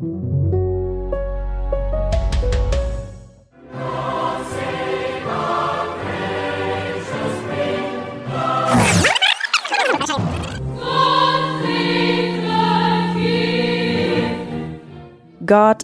God 0.00 0.06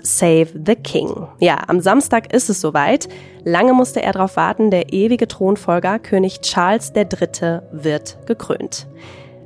Save 0.05 0.46
the 0.65 0.77
King. 0.77 1.27
Ja, 1.41 1.65
am 1.67 1.81
Samstag 1.81 2.33
ist 2.33 2.49
es 2.49 2.61
soweit. 2.61 3.09
Lange 3.43 3.73
musste 3.73 4.01
er 4.01 4.12
darauf 4.12 4.37
warten, 4.37 4.71
der 4.71 4.93
ewige 4.93 5.27
Thronfolger, 5.27 5.99
König 5.99 6.41
Charles 6.43 6.93
III., 6.95 7.62
wird 7.73 8.19
gekrönt. 8.27 8.87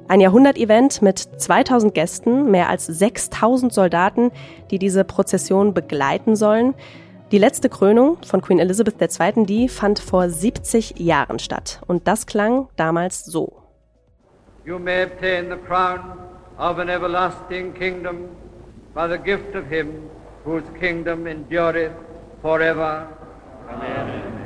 Ein 0.08 0.20
Jahrhundert-Event 0.20 1.02
mit 1.02 1.18
2000 1.18 1.92
Gästen, 1.92 2.50
mehr 2.50 2.70
als 2.70 2.86
6000 2.86 3.74
Soldaten, 3.74 4.30
die 4.70 4.78
diese 4.78 5.04
Prozession 5.04 5.74
begleiten 5.74 6.34
sollen. 6.34 6.74
Die 7.30 7.36
letzte 7.36 7.68
Krönung 7.68 8.16
von 8.24 8.40
Queen 8.40 8.58
Elizabeth 8.58 8.94
II., 9.02 9.44
die 9.44 9.68
fand 9.68 9.98
vor 9.98 10.30
70 10.30 10.98
Jahren 10.98 11.38
statt. 11.38 11.82
Und 11.86 12.08
das 12.08 12.24
klang 12.26 12.68
damals 12.76 13.26
so. 13.26 13.52
You 14.64 14.78
may 14.78 15.04
obtain 15.04 15.50
the 15.50 15.56
crown 15.56 16.00
of 16.58 16.78
an 16.78 16.88
everlasting 16.88 17.74
kingdom 17.74 18.30
by 18.94 19.06
the 19.08 19.18
gift 19.18 19.54
of 19.54 19.66
him 19.68 20.08
whose 20.44 20.64
kingdom 20.80 21.26
endureth 21.26 21.92
forever. 22.40 23.08
Amen. 23.70 24.37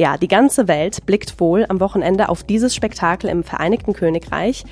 Ja, 0.00 0.16
die 0.16 0.28
ganze 0.28 0.66
Welt 0.66 1.04
blickt 1.04 1.40
wohl 1.40 1.66
am 1.68 1.78
Wochenende 1.78 2.30
auf 2.30 2.42
dieses 2.42 2.74
Spektakel 2.74 3.28
im 3.28 3.44
Vereinigten 3.44 3.92
Königreich. 3.92 4.64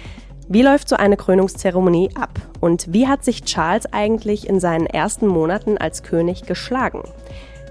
Wie 0.48 0.62
läuft 0.62 0.88
so 0.88 0.96
eine 0.96 1.18
Krönungszeremonie 1.18 2.08
ab? 2.14 2.30
Und 2.60 2.94
wie 2.94 3.08
hat 3.08 3.26
sich 3.26 3.44
Charles 3.44 3.84
eigentlich 3.92 4.48
in 4.48 4.58
seinen 4.58 4.86
ersten 4.86 5.26
Monaten 5.26 5.76
als 5.76 6.02
König 6.02 6.46
geschlagen? 6.46 7.02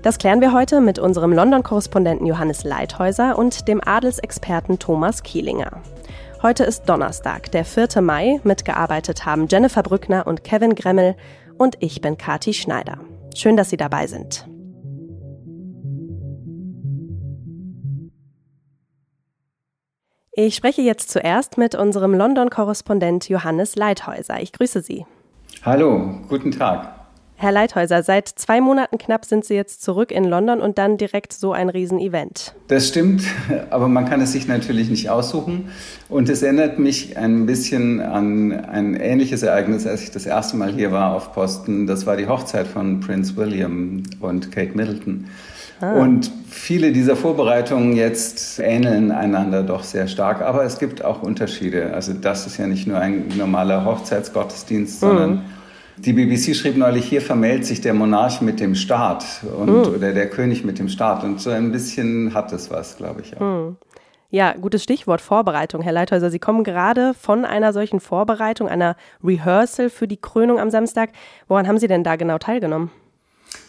Das 0.04 0.20
klären 0.20 0.40
wir 0.40 0.54
heute 0.54 0.82
mit 0.82 1.00
unserem 1.00 1.34
London-Korrespondenten 1.34 2.28
Johannes 2.28 2.64
Leithäuser 2.64 3.40
und 3.40 3.68
dem 3.68 3.82
Adelsexperten 3.84 4.78
Thomas 4.78 5.24
Kielinger. 5.24 5.82
Heute 6.44 6.64
ist 6.64 6.84
Donnerstag, 6.84 7.52
der 7.54 7.66
4. 7.66 8.04
Mai. 8.04 8.40
Mitgearbeitet 8.44 9.26
haben 9.26 9.48
Jennifer 9.50 9.82
Brückner 9.82 10.28
und 10.28 10.44
Kevin 10.44 10.76
Gremmel 10.76 11.16
und 11.58 11.78
ich 11.80 12.02
bin 12.02 12.20
Kati 12.20 12.54
Schneider. 12.54 13.00
Schön, 13.36 13.58
dass 13.58 13.72
Sie 13.72 13.78
dabei 13.78 14.06
sind. 14.06 14.48
Ich 20.40 20.54
spreche 20.54 20.84
jetzt 20.84 21.10
zuerst 21.10 21.58
mit 21.58 21.74
unserem 21.74 22.14
London-Korrespondent 22.14 23.28
Johannes 23.28 23.76
Leithäuser. 23.76 24.40
Ich 24.40 24.52
grüße 24.52 24.84
Sie. 24.84 25.04
Hallo, 25.64 26.12
guten 26.30 26.52
Tag. 26.52 26.94
Herr 27.38 27.52
Leithäuser, 27.52 28.04
seit 28.04 28.28
zwei 28.28 28.62
Monaten 28.62 29.00
knapp 29.00 29.26
sind 29.26 29.46
Sie 29.46 29.56
jetzt 29.56 29.82
zurück 29.82 30.12
in 30.12 30.26
London 30.26 30.62
und 30.62 30.78
dann 30.78 30.98
direkt 30.98 31.34
so 31.34 31.54
ein 31.54 31.70
Riesenevent. 31.70 32.54
Das 32.68 32.88
stimmt, 32.88 33.24
aber 33.72 33.88
man 33.88 34.06
kann 34.06 34.22
es 34.22 34.34
sich 34.34 34.48
natürlich 34.48 34.92
nicht 34.92 35.10
aussuchen. 35.10 35.72
Und 36.08 36.30
es 36.30 36.44
erinnert 36.44 36.78
mich 36.78 37.18
ein 37.18 37.48
bisschen 37.48 38.00
an 38.00 38.52
ein 38.52 38.94
ähnliches 38.94 39.42
Ereignis, 39.42 39.88
als 39.88 40.04
ich 40.04 40.12
das 40.12 40.28
erste 40.28 40.56
Mal 40.56 40.72
hier 40.72 40.92
war 40.92 41.16
auf 41.16 41.34
Posten. 41.34 41.88
Das 41.88 42.06
war 42.06 42.16
die 42.16 42.28
Hochzeit 42.28 42.68
von 42.68 43.00
Prince 43.00 43.36
William 43.38 44.04
und 44.20 44.52
Kate 44.52 44.78
Middleton. 44.78 45.26
Ah. 45.80 45.94
Und 45.94 46.32
viele 46.50 46.92
dieser 46.92 47.16
Vorbereitungen 47.16 47.96
jetzt 47.96 48.60
ähneln 48.60 49.12
einander 49.12 49.64
doch 49.64 49.84
sehr 49.84 50.08
stark, 50.08 50.42
aber 50.42 50.64
es 50.64 50.80
gibt 50.80 51.04
auch 51.04 51.22
Unterschiede. 51.22 51.94
Also 51.94 52.14
das 52.14 52.48
ist 52.48 52.58
ja 52.58 52.68
nicht 52.68 52.88
nur 52.88 53.00
ein 53.00 53.26
normaler 53.38 53.86
Hochzeitsgottesdienst, 53.86 55.00
sondern 55.00 55.32
mhm 55.32 55.42
die 55.98 56.14
BBC 56.14 56.56
schrieb 56.56 56.78
neulich, 56.78 57.06
hier 57.06 57.22
vermählt 57.22 57.66
sich 57.66 57.82
der 57.82 57.94
Monarch 57.94 58.42
mit 58.42 58.60
dem 58.60 58.76
Staat 58.76 59.26
und, 59.58 59.70
mm. 59.70 59.96
oder 59.96 60.14
der 60.14 60.30
König 60.30 60.64
mit 60.64 60.78
dem 60.80 60.90
Staat. 60.90 61.24
Und 61.24 61.42
so 61.42 61.50
ein 61.50 61.72
bisschen 61.72 62.34
hat 62.34 62.54
es 62.54 62.70
was, 62.70 62.98
glaube 62.98 63.22
ich. 63.22 63.36
Auch. 63.36 63.42
Mm. 63.42 63.78
Ja, 64.30 64.54
gutes 64.54 64.84
Stichwort 64.84 65.22
Vorbereitung, 65.22 65.82
Herr 65.82 65.94
Leithäuser. 65.94 66.30
Sie 66.30 66.40
kommen 66.40 66.64
gerade 66.64 67.14
von 67.14 67.46
einer 67.46 67.74
solchen 67.74 68.00
Vorbereitung, 68.00 68.68
einer 68.68 68.96
Rehearsal 69.24 69.90
für 69.90 70.08
die 70.08 70.18
Krönung 70.18 70.60
am 70.60 70.70
Samstag. 70.70 71.12
Woran 71.48 71.68
haben 71.68 71.78
Sie 71.78 71.88
denn 71.88 72.04
da 72.04 72.16
genau 72.16 72.38
teilgenommen? 72.38 72.92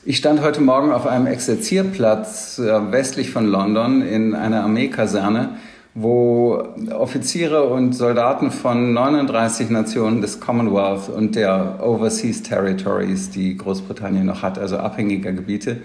Ich 0.09 0.17
stand 0.17 0.41
heute 0.41 0.63
Morgen 0.63 0.91
auf 0.91 1.07
einem 1.07 1.27
Exerzierplatz 1.27 2.59
äh, 2.59 2.93
westlich 2.93 3.31
von 3.31 3.45
London 3.45 4.01
in 4.01 4.35
einer 4.35 4.63
Armeekaserne 4.63 5.51
wo 5.93 6.63
Offiziere 6.91 7.65
und 7.65 7.93
Soldaten 7.93 8.51
von 8.51 8.95
39 8.95 9.69
Nationen 9.69 10.23
des 10.23 10.41
Commonwealth 10.41 11.11
und 11.11 11.37
der 11.37 11.81
Overseas 11.83 12.43
Territories, 12.43 13.29
die 13.29 13.55
Großbritannien 13.55 14.25
noch 14.25 14.41
hat, 14.41 14.59
also 14.59 14.79
abhängiger 14.79 15.33
Gebiete, 15.33 15.83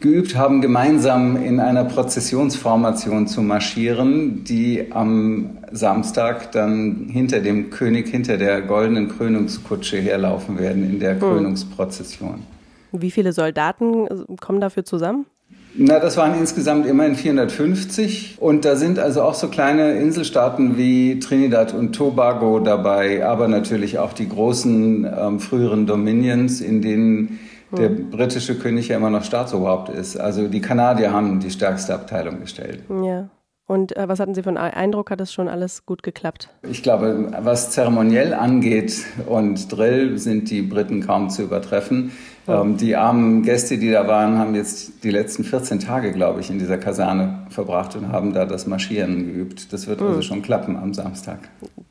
geübt 0.00 0.36
haben, 0.36 0.62
gemeinsam 0.62 1.36
in 1.36 1.60
einer 1.60 1.84
Prozessionsformation 1.84 3.26
zu 3.26 3.42
marschieren, 3.42 4.42
die 4.44 4.86
am 4.90 5.58
Samstag 5.70 6.50
dann 6.52 7.08
hinter 7.10 7.40
dem 7.40 7.68
König, 7.68 8.08
hinter 8.08 8.38
der 8.38 8.62
goldenen 8.62 9.08
Krönungskutsche 9.08 9.98
herlaufen 9.98 10.58
werden 10.58 10.82
in 10.82 10.98
der 10.98 11.12
hm. 11.12 11.20
Krönungsprozession. 11.20 12.59
Wie 12.92 13.10
viele 13.10 13.32
Soldaten 13.32 14.36
kommen 14.40 14.60
dafür 14.60 14.84
zusammen? 14.84 15.26
Na, 15.74 16.00
das 16.00 16.16
waren 16.16 16.36
insgesamt 16.38 16.84
immerhin 16.86 17.14
450 17.14 18.38
und 18.40 18.64
da 18.64 18.74
sind 18.74 18.98
also 18.98 19.22
auch 19.22 19.34
so 19.34 19.48
kleine 19.48 19.92
Inselstaaten 19.92 20.76
wie 20.76 21.20
Trinidad 21.20 21.72
und 21.74 21.92
Tobago 21.92 22.58
dabei, 22.58 23.24
aber 23.24 23.46
natürlich 23.46 23.98
auch 23.98 24.12
die 24.12 24.28
großen 24.28 25.08
ähm, 25.18 25.38
früheren 25.38 25.86
Dominions, 25.86 26.60
in 26.60 26.82
denen 26.82 27.38
der 27.70 27.88
hm. 27.90 28.10
britische 28.10 28.58
König 28.58 28.88
ja 28.88 28.96
immer 28.96 29.10
noch 29.10 29.22
Staatsoberhaupt 29.22 29.90
ist. 29.90 30.16
Also 30.16 30.48
die 30.48 30.60
Kanadier 30.60 31.12
haben 31.12 31.38
die 31.38 31.50
stärkste 31.50 31.94
Abteilung 31.94 32.40
gestellt. 32.40 32.80
Ja. 32.88 33.28
Und 33.70 33.96
äh, 33.96 34.08
was 34.08 34.18
hatten 34.18 34.34
Sie 34.34 34.42
für 34.42 34.48
einen 34.48 34.56
Eindruck? 34.56 35.12
Hat 35.12 35.20
das 35.20 35.32
schon 35.32 35.46
alles 35.46 35.86
gut 35.86 36.02
geklappt? 36.02 36.48
Ich 36.68 36.82
glaube, 36.82 37.30
was 37.40 37.70
zeremoniell 37.70 38.34
angeht 38.34 39.04
und 39.26 39.70
Drill 39.70 40.18
sind 40.18 40.50
die 40.50 40.60
Briten 40.60 41.06
kaum 41.06 41.30
zu 41.30 41.42
übertreffen. 41.42 42.10
Ähm, 42.48 42.78
die 42.78 42.96
armen 42.96 43.44
Gäste, 43.44 43.78
die 43.78 43.92
da 43.92 44.08
waren, 44.08 44.38
haben 44.38 44.56
jetzt 44.56 45.04
die 45.04 45.10
letzten 45.12 45.44
14 45.44 45.78
Tage, 45.78 46.10
glaube 46.10 46.40
ich, 46.40 46.50
in 46.50 46.58
dieser 46.58 46.78
Kaserne 46.78 47.46
verbracht 47.50 47.94
und 47.94 48.10
haben 48.10 48.34
da 48.34 48.44
das 48.44 48.66
Marschieren 48.66 49.24
geübt. 49.26 49.72
Das 49.72 49.86
wird 49.86 50.00
mhm. 50.00 50.08
also 50.08 50.22
schon 50.22 50.42
klappen 50.42 50.74
am 50.76 50.92
Samstag. 50.92 51.38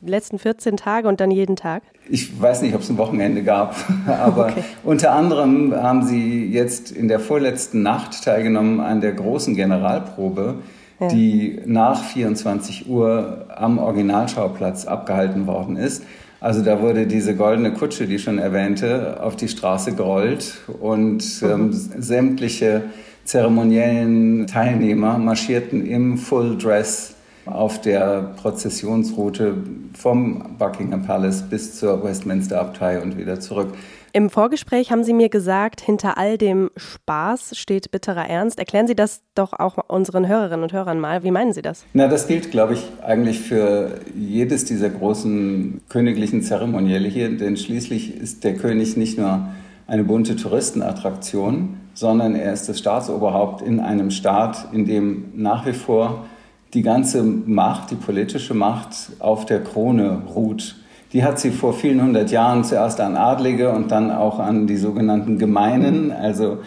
Die 0.02 0.10
letzten 0.10 0.38
14 0.38 0.76
Tage 0.76 1.08
und 1.08 1.18
dann 1.18 1.30
jeden 1.30 1.56
Tag? 1.56 1.82
Ich 2.10 2.38
weiß 2.38 2.60
nicht, 2.60 2.74
ob 2.74 2.82
es 2.82 2.90
ein 2.90 2.98
Wochenende 2.98 3.42
gab, 3.42 3.74
aber 4.06 4.48
okay. 4.48 4.64
unter 4.84 5.12
anderem 5.12 5.74
haben 5.74 6.02
sie 6.02 6.46
jetzt 6.46 6.90
in 6.90 7.08
der 7.08 7.20
vorletzten 7.20 7.82
Nacht 7.82 8.22
teilgenommen 8.22 8.80
an 8.80 9.00
der 9.00 9.12
großen 9.12 9.56
Generalprobe 9.56 10.56
ja. 11.00 11.08
die 11.08 11.60
nach 11.66 12.04
24 12.04 12.88
Uhr 12.88 13.46
am 13.48 13.78
Originalschauplatz 13.78 14.86
abgehalten 14.86 15.46
worden 15.46 15.76
ist. 15.76 16.04
Also 16.40 16.62
da 16.62 16.80
wurde 16.80 17.06
diese 17.06 17.36
goldene 17.36 17.72
Kutsche, 17.72 18.06
die 18.06 18.14
ich 18.14 18.22
schon 18.22 18.38
erwähnte, 18.38 19.22
auf 19.22 19.36
die 19.36 19.48
Straße 19.48 19.94
gerollt 19.94 20.58
und 20.80 21.22
ähm, 21.42 21.66
mhm. 21.66 21.72
sämtliche 21.72 22.84
zeremoniellen 23.24 24.46
Teilnehmer 24.46 25.18
marschierten 25.18 25.86
im 25.86 26.16
Full 26.16 26.56
Dress 26.56 27.14
auf 27.46 27.80
der 27.80 28.32
Prozessionsroute 28.36 29.54
vom 29.94 30.56
Buckingham 30.58 31.02
Palace 31.02 31.42
bis 31.42 31.78
zur 31.78 32.02
Westminster 32.02 32.60
Abtei 32.60 33.00
und 33.00 33.18
wieder 33.18 33.40
zurück. 33.40 33.74
Im 34.12 34.28
Vorgespräch 34.28 34.90
haben 34.90 35.04
Sie 35.04 35.12
mir 35.12 35.28
gesagt, 35.28 35.80
hinter 35.80 36.18
all 36.18 36.36
dem 36.36 36.70
Spaß 36.76 37.56
steht 37.56 37.92
bitterer 37.92 38.28
Ernst. 38.28 38.58
Erklären 38.58 38.88
Sie 38.88 38.96
das 38.96 39.22
doch 39.36 39.52
auch 39.52 39.78
unseren 39.88 40.26
Hörerinnen 40.26 40.64
und 40.64 40.72
Hörern 40.72 40.98
mal. 40.98 41.22
Wie 41.22 41.30
meinen 41.30 41.52
Sie 41.52 41.62
das? 41.62 41.84
Na, 41.92 42.08
das 42.08 42.26
gilt, 42.26 42.50
glaube 42.50 42.74
ich, 42.74 42.84
eigentlich 43.02 43.38
für 43.38 44.00
jedes 44.16 44.64
dieser 44.64 44.90
großen 44.90 45.82
königlichen 45.88 46.42
Zeremonielle 46.42 47.06
hier, 47.06 47.36
denn 47.36 47.56
schließlich 47.56 48.16
ist 48.16 48.42
der 48.42 48.56
König 48.56 48.96
nicht 48.96 49.16
nur 49.16 49.46
eine 49.86 50.02
bunte 50.02 50.34
Touristenattraktion, 50.34 51.76
sondern 51.94 52.34
er 52.34 52.52
ist 52.52 52.68
das 52.68 52.80
Staatsoberhaupt 52.80 53.62
in 53.62 53.78
einem 53.78 54.10
Staat, 54.10 54.72
in 54.72 54.86
dem 54.86 55.32
nach 55.36 55.66
wie 55.66 55.72
vor 55.72 56.26
die 56.74 56.82
ganze 56.82 57.22
Macht, 57.22 57.92
die 57.92 57.96
politische 57.96 58.54
Macht 58.54 59.12
auf 59.20 59.46
der 59.46 59.62
Krone 59.62 60.22
ruht 60.34 60.76
die 61.12 61.24
hat 61.24 61.38
sie 61.38 61.50
vor 61.50 61.72
vielen 61.72 62.02
hundert 62.02 62.30
Jahren 62.30 62.64
zuerst 62.64 63.00
an 63.00 63.16
Adlige 63.16 63.70
und 63.70 63.90
dann 63.90 64.10
auch 64.10 64.38
an 64.38 64.66
die 64.66 64.76
sogenannten 64.76 65.38
Gemeinen, 65.38 66.12
also 66.12 66.58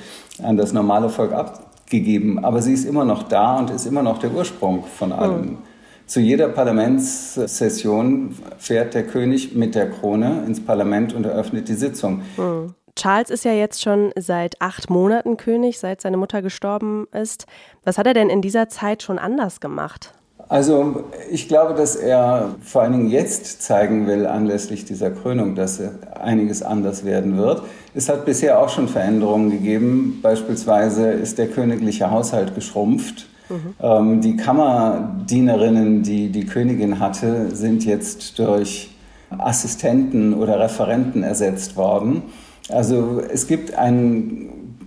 an 0.41 0.57
das 0.57 0.73
normale 0.73 1.09
Volk 1.09 1.31
abgegeben. 1.31 2.43
Aber 2.43 2.61
sie 2.61 2.73
ist 2.73 2.85
immer 2.85 3.05
noch 3.05 3.23
da 3.23 3.57
und 3.57 3.69
ist 3.69 3.85
immer 3.85 4.03
noch 4.03 4.19
der 4.19 4.33
Ursprung 4.33 4.83
von 4.83 5.11
allem. 5.11 5.41
Mhm. 5.41 5.57
Zu 6.05 6.19
jeder 6.19 6.49
Parlamentssession 6.49 8.35
fährt 8.57 8.93
der 8.93 9.07
König 9.07 9.55
mit 9.55 9.73
der 9.75 9.89
Krone 9.89 10.43
ins 10.45 10.63
Parlament 10.63 11.13
und 11.13 11.25
eröffnet 11.25 11.69
die 11.69 11.75
Sitzung. 11.75 12.21
Mhm. 12.37 12.73
Charles 12.95 13.31
ist 13.31 13.45
ja 13.45 13.53
jetzt 13.53 13.81
schon 13.81 14.11
seit 14.19 14.61
acht 14.61 14.89
Monaten 14.89 15.37
König, 15.37 15.79
seit 15.79 16.01
seine 16.01 16.17
Mutter 16.17 16.43
gestorben 16.43 17.07
ist. 17.11 17.47
Was 17.83 17.97
hat 17.97 18.05
er 18.05 18.13
denn 18.13 18.29
in 18.29 18.41
dieser 18.41 18.69
Zeit 18.69 19.01
schon 19.01 19.17
anders 19.17 19.59
gemacht? 19.61 20.13
Also 20.49 21.05
ich 21.31 21.47
glaube, 21.47 21.73
dass 21.73 21.95
er 21.95 22.55
vor 22.61 22.83
allen 22.83 22.91
Dingen 22.91 23.09
jetzt 23.09 23.61
zeigen 23.61 24.07
will, 24.07 24.27
anlässlich 24.27 24.85
dieser 24.85 25.09
Krönung, 25.09 25.55
dass 25.55 25.81
einiges 26.19 26.61
anders 26.61 27.05
werden 27.05 27.37
wird. 27.37 27.63
Es 27.95 28.09
hat 28.09 28.25
bisher 28.25 28.59
auch 28.59 28.69
schon 28.69 28.87
Veränderungen 28.87 29.49
gegeben. 29.49 30.19
Beispielsweise 30.21 31.11
ist 31.11 31.37
der 31.37 31.47
königliche 31.47 32.11
Haushalt 32.11 32.55
geschrumpft. 32.55 33.27
Mhm. 33.49 33.73
Ähm, 33.81 34.21
die 34.21 34.37
Kammerdienerinnen, 34.37 36.03
die 36.03 36.29
die 36.29 36.45
Königin 36.45 36.99
hatte, 36.99 37.55
sind 37.55 37.85
jetzt 37.85 38.37
durch 38.39 38.89
Assistenten 39.29 40.33
oder 40.33 40.59
Referenten 40.59 41.23
ersetzt 41.23 41.75
worden. 41.75 42.23
Also 42.69 43.21
es 43.31 43.47
gibt 43.47 43.75
einen 43.75 44.77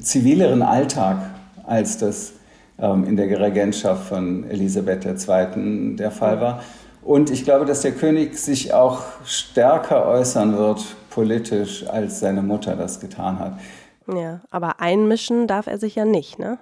zivileren 0.00 0.62
Alltag, 0.62 1.18
als 1.66 1.98
das 1.98 2.32
in 2.80 3.16
der 3.16 3.40
Regentschaft 3.40 4.08
von 4.08 4.48
Elisabeth 4.48 5.04
II. 5.04 5.96
der 5.96 6.10
Fall 6.10 6.40
war. 6.40 6.62
Und 7.02 7.30
ich 7.30 7.44
glaube, 7.44 7.64
dass 7.64 7.80
der 7.82 7.92
König 7.92 8.38
sich 8.38 8.72
auch 8.74 9.02
stärker 9.24 10.06
äußern 10.06 10.56
wird 10.56 10.84
politisch, 11.10 11.88
als 11.88 12.20
seine 12.20 12.42
Mutter 12.42 12.76
das 12.76 13.00
getan 13.00 13.38
hat. 13.38 13.58
Ja, 14.06 14.40
aber 14.50 14.80
einmischen 14.80 15.46
darf 15.46 15.66
er 15.66 15.78
sich 15.78 15.94
ja 15.94 16.04
nicht, 16.04 16.38
ne? 16.38 16.58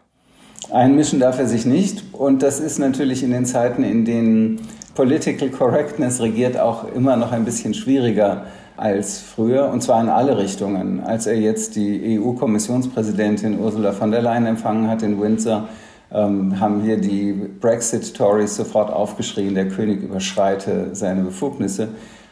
Einmischen 0.72 1.20
darf 1.20 1.38
er 1.38 1.46
sich 1.46 1.64
nicht. 1.64 2.02
Und 2.12 2.42
das 2.42 2.60
ist 2.60 2.78
natürlich 2.78 3.22
in 3.22 3.30
den 3.30 3.46
Zeiten, 3.46 3.84
in 3.84 4.04
denen 4.04 4.60
Political 4.94 5.50
Correctness 5.50 6.20
regiert, 6.20 6.58
auch 6.58 6.92
immer 6.92 7.16
noch 7.16 7.32
ein 7.32 7.44
bisschen 7.44 7.74
schwieriger 7.74 8.42
als 8.76 9.18
früher, 9.18 9.70
und 9.70 9.82
zwar 9.82 10.00
in 10.00 10.08
alle 10.08 10.38
Richtungen. 10.38 11.00
Als 11.00 11.26
er 11.26 11.34
jetzt 11.34 11.76
die 11.76 12.18
EU-Kommissionspräsidentin 12.20 13.58
Ursula 13.58 13.92
von 13.92 14.10
der 14.10 14.22
Leyen 14.22 14.46
empfangen 14.46 14.88
hat 14.88 15.02
in 15.02 15.20
Windsor, 15.20 15.68
ähm, 16.12 16.58
haben 16.58 16.82
hier 16.82 16.96
die 16.96 17.32
Brexit-Tories 17.32 18.56
sofort 18.56 18.90
aufgeschrien, 18.90 19.54
der 19.54 19.68
König 19.68 20.02
überschreite 20.02 20.94
seine 20.94 21.22
Befugnisse. 21.22 21.88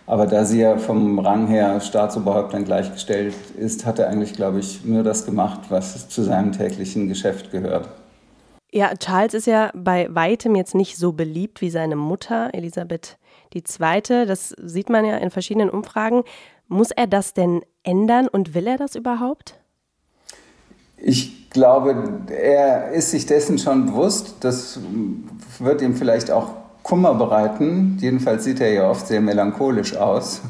Aber 0.06 0.26
da 0.26 0.44
sie 0.44 0.60
ja 0.60 0.78
vom 0.78 1.18
Rang 1.18 1.48
her 1.48 1.80
Staatsoberhäuptern 1.80 2.64
gleichgestellt 2.64 3.34
ist, 3.58 3.84
hat 3.84 3.98
er 3.98 4.08
eigentlich, 4.08 4.34
glaube 4.34 4.60
ich, 4.60 4.84
nur 4.84 5.02
das 5.02 5.26
gemacht, 5.26 5.62
was 5.68 6.08
zu 6.08 6.22
seinem 6.22 6.52
täglichen 6.52 7.08
Geschäft 7.08 7.50
gehört. 7.50 7.88
Ja, 8.72 8.94
Charles 8.94 9.34
ist 9.34 9.46
ja 9.46 9.70
bei 9.74 10.06
weitem 10.10 10.54
jetzt 10.54 10.74
nicht 10.74 10.96
so 10.96 11.12
beliebt 11.12 11.60
wie 11.60 11.70
seine 11.70 11.96
Mutter, 11.96 12.50
Elisabeth 12.52 13.16
II. 13.54 14.26
Das 14.26 14.50
sieht 14.62 14.90
man 14.90 15.04
ja 15.04 15.16
in 15.16 15.30
verschiedenen 15.30 15.70
Umfragen. 15.70 16.22
Muss 16.68 16.90
er 16.90 17.06
das 17.06 17.32
denn 17.32 17.62
ändern 17.82 18.28
und 18.28 18.54
will 18.54 18.66
er 18.66 18.76
das 18.76 18.94
überhaupt? 18.94 19.58
Ich 20.96 21.50
glaube, 21.50 21.94
er 22.28 22.90
ist 22.90 23.10
sich 23.10 23.26
dessen 23.26 23.58
schon 23.58 23.86
bewusst. 23.86 24.36
Das 24.40 24.78
wird 25.58 25.82
ihm 25.82 25.94
vielleicht 25.94 26.30
auch 26.30 26.50
Kummer 26.86 27.14
bereiten. 27.14 27.98
Jedenfalls 28.00 28.44
sieht 28.44 28.60
er 28.60 28.72
ja 28.72 28.88
oft 28.88 29.08
sehr 29.08 29.20
melancholisch 29.20 29.96
aus. 29.96 30.40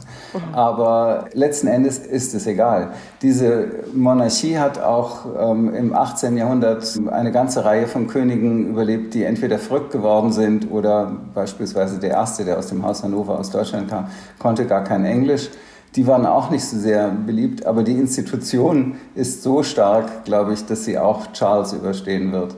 Aber 0.52 1.25
letzten 1.32 1.66
Endes 1.66 1.98
ist 1.98 2.34
es 2.34 2.46
egal. 2.46 2.90
Diese 3.22 3.69
Monarchie 3.94 4.58
hat 4.58 4.78
auch 4.78 5.25
ähm, 5.40 5.75
im 5.75 5.94
18. 5.94 6.37
Jahrhundert 6.37 6.94
eine 7.10 7.32
ganze 7.32 7.64
Reihe 7.64 7.87
von 7.87 8.06
Königen 8.06 8.69
überlebt, 8.69 9.14
die 9.14 9.25
entweder 9.25 9.58
verrückt 9.58 9.93
geworden 9.93 10.31
sind 10.31 10.70
oder 10.70 11.10
beispielsweise 11.34 11.98
der 11.98 12.10
erste, 12.10 12.44
der 12.44 12.58
aus 12.58 12.66
dem 12.66 12.84
Haus 12.84 13.02
Hannover 13.02 13.38
aus 13.38 13.50
Deutschland 13.50 13.88
kam, 13.88 14.08
konnte 14.38 14.66
gar 14.66 14.84
kein 14.84 15.06
Englisch. 15.06 15.48
Die 15.94 16.06
waren 16.06 16.26
auch 16.26 16.50
nicht 16.50 16.64
so 16.64 16.76
sehr 16.78 17.10
beliebt, 17.10 17.64
aber 17.64 17.82
die 17.82 17.96
Institution 17.96 18.96
ist 19.14 19.42
so 19.42 19.62
stark, 19.62 20.24
glaube 20.24 20.52
ich, 20.52 20.66
dass 20.66 20.84
sie 20.84 20.98
auch 20.98 21.32
Charles 21.32 21.72
überstehen 21.72 22.32
wird. 22.32 22.56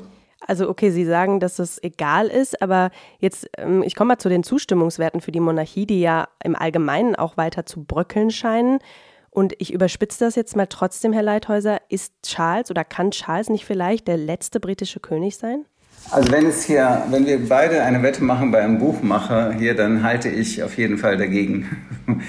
Also 0.49 0.69
okay, 0.69 0.91
Sie 0.91 1.05
sagen, 1.05 1.41
dass 1.41 1.59
es 1.59 1.83
egal 1.83 2.29
ist, 2.29 2.63
aber 2.63 2.91
jetzt, 3.19 3.49
ähm, 3.59 3.83
ich 3.83 3.95
komme 3.95 4.09
mal 4.09 4.19
zu 4.19 4.31
den 4.31 4.43
Zustimmungswerten 4.43 5.21
für 5.21 5.31
die 5.31 5.41
Monarchie, 5.41 5.85
die 5.85 6.01
ja 6.01 6.29
im 6.43 6.57
Allgemeinen 6.57 7.17
auch 7.17 7.37
weiter 7.37 7.67
zu 7.67 7.85
bröckeln 7.85 8.31
scheinen. 8.31 8.79
Und 9.31 9.55
ich 9.59 9.73
überspitze 9.73 10.25
das 10.25 10.37
jetzt 10.37 10.57
mal 10.57 10.67
trotzdem, 10.67 11.13
Herr 11.13 11.23
Leithäuser. 11.23 11.83
Ist 11.91 12.15
Charles 12.23 12.71
oder 12.71 12.83
kann 12.83 13.11
Charles 13.11 13.51
nicht 13.51 13.67
vielleicht 13.67 14.09
der 14.09 14.17
letzte 14.17 14.59
britische 14.59 15.01
König 15.01 15.37
sein? 15.37 15.67
Also 16.11 16.33
wenn 16.33 16.47
es 16.47 16.65
hier, 16.65 17.03
wenn 17.11 17.27
wir 17.27 17.39
beide 17.49 17.83
eine 17.83 18.03
Wette 18.03 18.25
machen 18.25 18.51
bei 18.51 18.63
einem 18.63 18.79
Buchmacher 18.79 19.53
hier, 19.53 19.75
dann 19.75 20.03
halte 20.03 20.31
ich 20.31 20.63
auf 20.63 20.79
jeden 20.79 20.99
Fall 20.99 21.17
dagegen. 21.17 21.67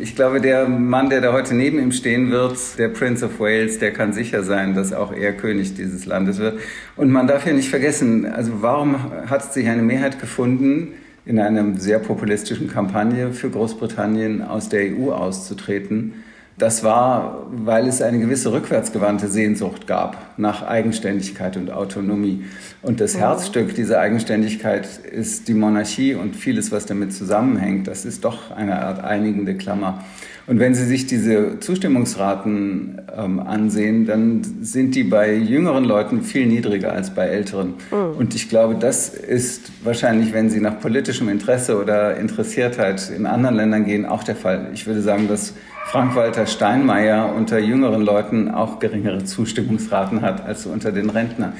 Ich 0.00 0.16
glaube, 0.16 0.40
der 0.40 0.68
Mann, 0.68 1.10
der 1.10 1.20
da 1.20 1.32
heute 1.32 1.54
neben 1.54 1.78
ihm 1.78 1.92
stehen 1.92 2.30
wird, 2.30 2.58
der 2.76 2.88
Prince 2.88 3.24
of 3.24 3.38
Wales, 3.38 3.78
der 3.78 3.92
kann 3.92 4.12
sicher 4.12 4.42
sein, 4.42 4.74
dass 4.74 4.92
auch 4.92 5.12
er 5.12 5.32
König 5.32 5.74
dieses 5.74 6.06
Landes 6.06 6.38
wird. 6.38 6.58
Und 6.96 7.10
man 7.10 7.26
darf 7.26 7.46
ja 7.46 7.52
nicht 7.52 7.70
vergessen, 7.70 8.26
also 8.26 8.50
warum 8.60 8.96
hat 9.30 9.54
sich 9.54 9.68
eine 9.68 9.82
Mehrheit 9.82 10.20
gefunden, 10.20 10.92
in 11.24 11.38
einer 11.38 11.78
sehr 11.78 12.00
populistischen 12.00 12.68
Kampagne 12.68 13.32
für 13.32 13.48
Großbritannien 13.48 14.42
aus 14.42 14.68
der 14.68 14.90
EU 14.92 15.12
auszutreten? 15.12 16.14
Das 16.58 16.82
war, 16.82 17.46
weil 17.50 17.86
es 17.86 18.00
eine 18.00 18.18
gewisse 18.18 18.50
rückwärtsgewandte 18.50 19.28
Sehnsucht 19.28 19.86
gab 19.86 20.38
nach 20.38 20.62
Eigenständigkeit 20.62 21.58
und 21.58 21.70
Autonomie. 21.70 22.44
Und 22.80 23.00
das 23.00 23.14
mhm. 23.14 23.18
Herzstück 23.18 23.74
dieser 23.74 24.00
Eigenständigkeit 24.00 24.86
ist 24.98 25.48
die 25.48 25.54
Monarchie 25.54 26.14
und 26.14 26.34
vieles, 26.34 26.72
was 26.72 26.86
damit 26.86 27.12
zusammenhängt. 27.12 27.88
Das 27.88 28.06
ist 28.06 28.24
doch 28.24 28.50
eine 28.52 28.80
Art 28.80 29.04
einigende 29.04 29.54
Klammer. 29.54 30.02
Und 30.46 30.60
wenn 30.60 30.74
Sie 30.74 30.84
sich 30.84 31.06
diese 31.06 31.58
Zustimmungsraten 31.60 33.02
ähm, 33.14 33.40
ansehen, 33.40 34.06
dann 34.06 34.42
sind 34.62 34.94
die 34.94 35.02
bei 35.02 35.34
jüngeren 35.34 35.84
Leuten 35.84 36.22
viel 36.22 36.46
niedriger 36.46 36.92
als 36.92 37.10
bei 37.10 37.26
älteren. 37.26 37.74
Mhm. 37.90 38.16
Und 38.16 38.34
ich 38.34 38.48
glaube, 38.48 38.76
das 38.76 39.08
ist 39.08 39.72
wahrscheinlich, 39.82 40.32
wenn 40.32 40.48
Sie 40.48 40.60
nach 40.60 40.80
politischem 40.80 41.28
Interesse 41.28 41.78
oder 41.78 42.16
Interessiertheit 42.16 43.10
in 43.14 43.26
anderen 43.26 43.56
Ländern 43.56 43.84
gehen, 43.84 44.06
auch 44.06 44.22
der 44.22 44.36
Fall. 44.36 44.70
Ich 44.72 44.86
würde 44.86 45.02
sagen, 45.02 45.26
dass 45.28 45.52
Frank-Walter 45.86 46.46
Steinmeier 46.46 47.32
unter 47.32 47.60
jüngeren 47.60 48.02
Leuten 48.02 48.50
auch 48.50 48.80
geringere 48.80 49.22
Zustimmungsraten 49.24 50.20
hat 50.20 50.44
als 50.44 50.66
unter 50.66 50.90
den 50.90 51.10
Rentnern. 51.10 51.52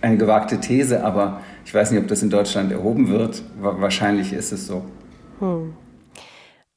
Eine 0.00 0.16
gewagte 0.16 0.58
These, 0.58 1.04
aber 1.04 1.42
ich 1.66 1.74
weiß 1.74 1.90
nicht, 1.90 2.00
ob 2.00 2.08
das 2.08 2.22
in 2.22 2.30
Deutschland 2.30 2.72
erhoben 2.72 3.08
wird. 3.10 3.42
Wahrscheinlich 3.60 4.32
ist 4.32 4.52
es 4.52 4.66
so. 4.66 4.86
Hm. 5.38 5.74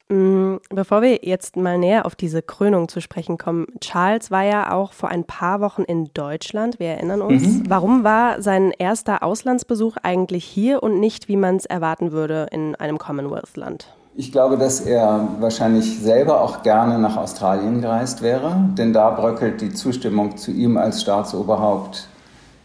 Mm, 0.10 0.58
bevor 0.70 1.02
wir 1.02 1.20
jetzt 1.24 1.56
mal 1.56 1.78
näher 1.78 2.06
auf 2.06 2.16
diese 2.16 2.42
Krönung 2.42 2.90
zu 2.90 3.00
sprechen 3.00 3.38
kommen, 3.38 3.68
Charles 3.80 4.30
war 4.30 4.44
ja 4.44 4.74
auch 4.74 4.92
vor 4.92 5.08
ein 5.08 5.24
paar 5.24 5.62
Wochen 5.62 5.84
in 5.84 6.10
Deutschland, 6.14 6.78
wir 6.80 6.88
erinnern 6.90 7.22
uns. 7.22 7.44
Mhm. 7.44 7.64
Warum 7.70 8.04
war 8.04 8.42
sein 8.42 8.74
erster 8.78 9.24
Auslandsbesuch 9.24 9.96
eigentlich 10.04 10.44
hier 10.44 10.84
und 10.84 11.00
nicht, 11.00 11.30
wie 11.30 11.38
man 11.38 11.56
es 11.56 11.66
erwarten 11.66 12.12
würde, 12.12 12.48
in 12.52 12.76
einem 12.76 12.98
Commonwealth-Land? 12.98 13.97
Ich 14.20 14.32
glaube, 14.32 14.58
dass 14.58 14.82
er 14.82 15.28
wahrscheinlich 15.40 16.00
selber 16.00 16.42
auch 16.42 16.64
gerne 16.64 16.98
nach 16.98 17.18
Australien 17.18 17.82
gereist 17.82 18.24
wäre, 18.24 18.56
denn 18.76 18.92
da 18.92 19.12
bröckelt 19.12 19.62
die 19.62 19.72
Zustimmung 19.72 20.38
zu 20.38 20.50
ihm 20.50 20.76
als 20.76 21.04
Staatsoberhaupt 21.04 22.08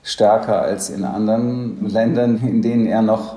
stärker 0.03 0.63
als 0.63 0.89
in 0.89 1.05
anderen 1.05 1.87
Ländern, 1.87 2.39
in 2.39 2.63
denen 2.63 2.87
er 2.87 3.03
noch 3.03 3.37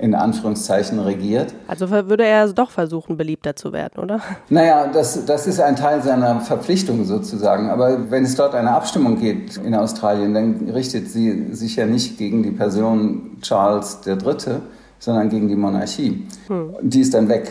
in 0.00 0.16
Anführungszeichen 0.16 0.98
regiert. 0.98 1.54
Also 1.68 1.90
würde 1.90 2.24
er 2.24 2.48
doch 2.48 2.72
versuchen, 2.72 3.16
beliebter 3.16 3.54
zu 3.54 3.72
werden, 3.72 4.02
oder? 4.02 4.20
Naja, 4.48 4.88
das, 4.92 5.24
das 5.24 5.46
ist 5.46 5.60
ein 5.60 5.76
Teil 5.76 6.02
seiner 6.02 6.40
Verpflichtung 6.40 7.04
sozusagen. 7.04 7.70
Aber 7.70 8.10
wenn 8.10 8.24
es 8.24 8.34
dort 8.34 8.56
eine 8.56 8.72
Abstimmung 8.72 9.20
geht 9.20 9.56
in 9.58 9.76
Australien, 9.76 10.34
dann 10.34 10.70
richtet 10.74 11.08
sie 11.08 11.54
sich 11.54 11.76
ja 11.76 11.86
nicht 11.86 12.18
gegen 12.18 12.42
die 12.42 12.50
Person 12.50 13.36
Charles 13.40 14.00
III., 14.04 14.62
sondern 15.00 15.28
gegen 15.28 15.48
die 15.48 15.56
Monarchie. 15.56 16.28
Hm. 16.46 16.74
Die 16.82 17.00
ist 17.00 17.14
dann 17.14 17.28
weg. 17.28 17.50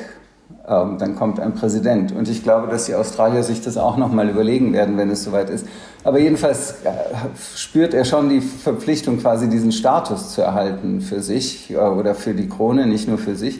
Ähm, 0.68 0.98
dann 1.00 1.16
kommt 1.16 1.40
ein 1.40 1.54
Präsident. 1.54 2.12
Und 2.12 2.30
ich 2.30 2.44
glaube, 2.44 2.68
dass 2.68 2.86
die 2.86 2.96
Australier 2.96 3.44
sich 3.44 3.62
das 3.62 3.76
auch 3.76 3.98
nochmal 3.98 4.30
überlegen 4.30 4.72
werden, 4.72 4.98
wenn 4.98 5.10
es 5.10 5.24
soweit 5.24 5.50
ist. 5.50 5.66
Aber 6.04 6.20
jedenfalls 6.20 6.76
äh, 6.84 6.92
spürt 7.56 7.94
er 7.94 8.06
schon 8.06 8.30
die 8.30 8.40
Verpflichtung, 8.40 9.18
quasi 9.20 9.50
diesen 9.50 9.72
Status 9.72 10.34
zu 10.34 10.42
erhalten 10.42 11.02
für 11.02 11.22
sich 11.22 11.72
äh, 11.72 11.78
oder 11.78 12.16
für 12.16 12.34
die 12.34 12.48
Krone, 12.48 12.86
nicht 12.86 13.08
nur 13.08 13.18
für 13.18 13.36
sich. 13.36 13.60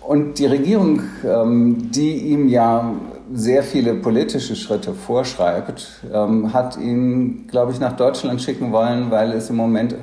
Und 0.00 0.38
die 0.38 0.46
Regierung, 0.46 1.02
ähm, 1.24 1.90
die 1.90 2.16
ihm 2.32 2.48
ja 2.48 2.92
sehr 3.32 3.62
viele 3.62 3.94
politische 3.94 4.56
Schritte 4.56 4.92
vorschreibt, 4.94 6.02
ähm, 6.12 6.52
hat 6.52 6.76
ihn, 6.78 7.46
glaube 7.46 7.72
ich, 7.72 7.80
nach 7.80 7.96
Deutschland 7.96 8.42
schicken 8.42 8.72
wollen, 8.72 9.10
weil 9.10 9.32
es 9.32 9.50
im 9.50 9.56
Moment 9.56 9.94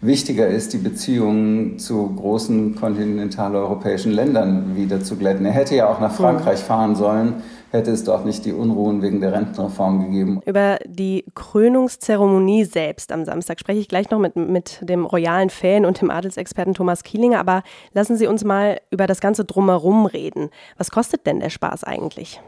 wichtiger 0.00 0.46
ist, 0.46 0.72
die 0.72 0.78
Beziehungen 0.78 1.78
zu 1.78 2.14
großen 2.14 2.74
kontinentaleuropäischen 2.74 4.12
Ländern 4.12 4.76
wieder 4.76 5.02
zu 5.02 5.16
glätten. 5.16 5.46
Er 5.46 5.52
hätte 5.52 5.74
ja 5.74 5.88
auch 5.88 6.00
nach 6.00 6.12
Frankreich 6.12 6.60
fahren 6.60 6.96
sollen, 6.96 7.42
hätte 7.70 7.90
es 7.90 8.04
dort 8.04 8.26
nicht 8.26 8.44
die 8.44 8.52
Unruhen 8.52 9.02
wegen 9.02 9.20
der 9.20 9.32
Rentenreform 9.32 10.04
gegeben. 10.04 10.40
Über 10.44 10.78
die 10.86 11.24
Krönungszeremonie 11.34 12.64
selbst 12.64 13.10
am 13.10 13.24
Samstag 13.24 13.58
spreche 13.58 13.80
ich 13.80 13.88
gleich 13.88 14.10
noch 14.10 14.18
mit, 14.18 14.36
mit 14.36 14.78
dem 14.82 15.04
royalen 15.04 15.50
Fan 15.50 15.84
und 15.84 16.00
dem 16.00 16.10
Adelsexperten 16.10 16.74
Thomas 16.74 17.02
Kielinger, 17.02 17.40
aber 17.40 17.62
lassen 17.92 18.16
Sie 18.16 18.26
uns 18.26 18.44
mal 18.44 18.80
über 18.90 19.06
das 19.06 19.20
Ganze 19.20 19.44
drumherum 19.44 20.06
reden. 20.06 20.50
Was 20.76 20.90
kostet 20.90 21.26
denn 21.26 21.40
der 21.40 21.50
Spaß 21.50 21.84
eigentlich? 21.84 22.40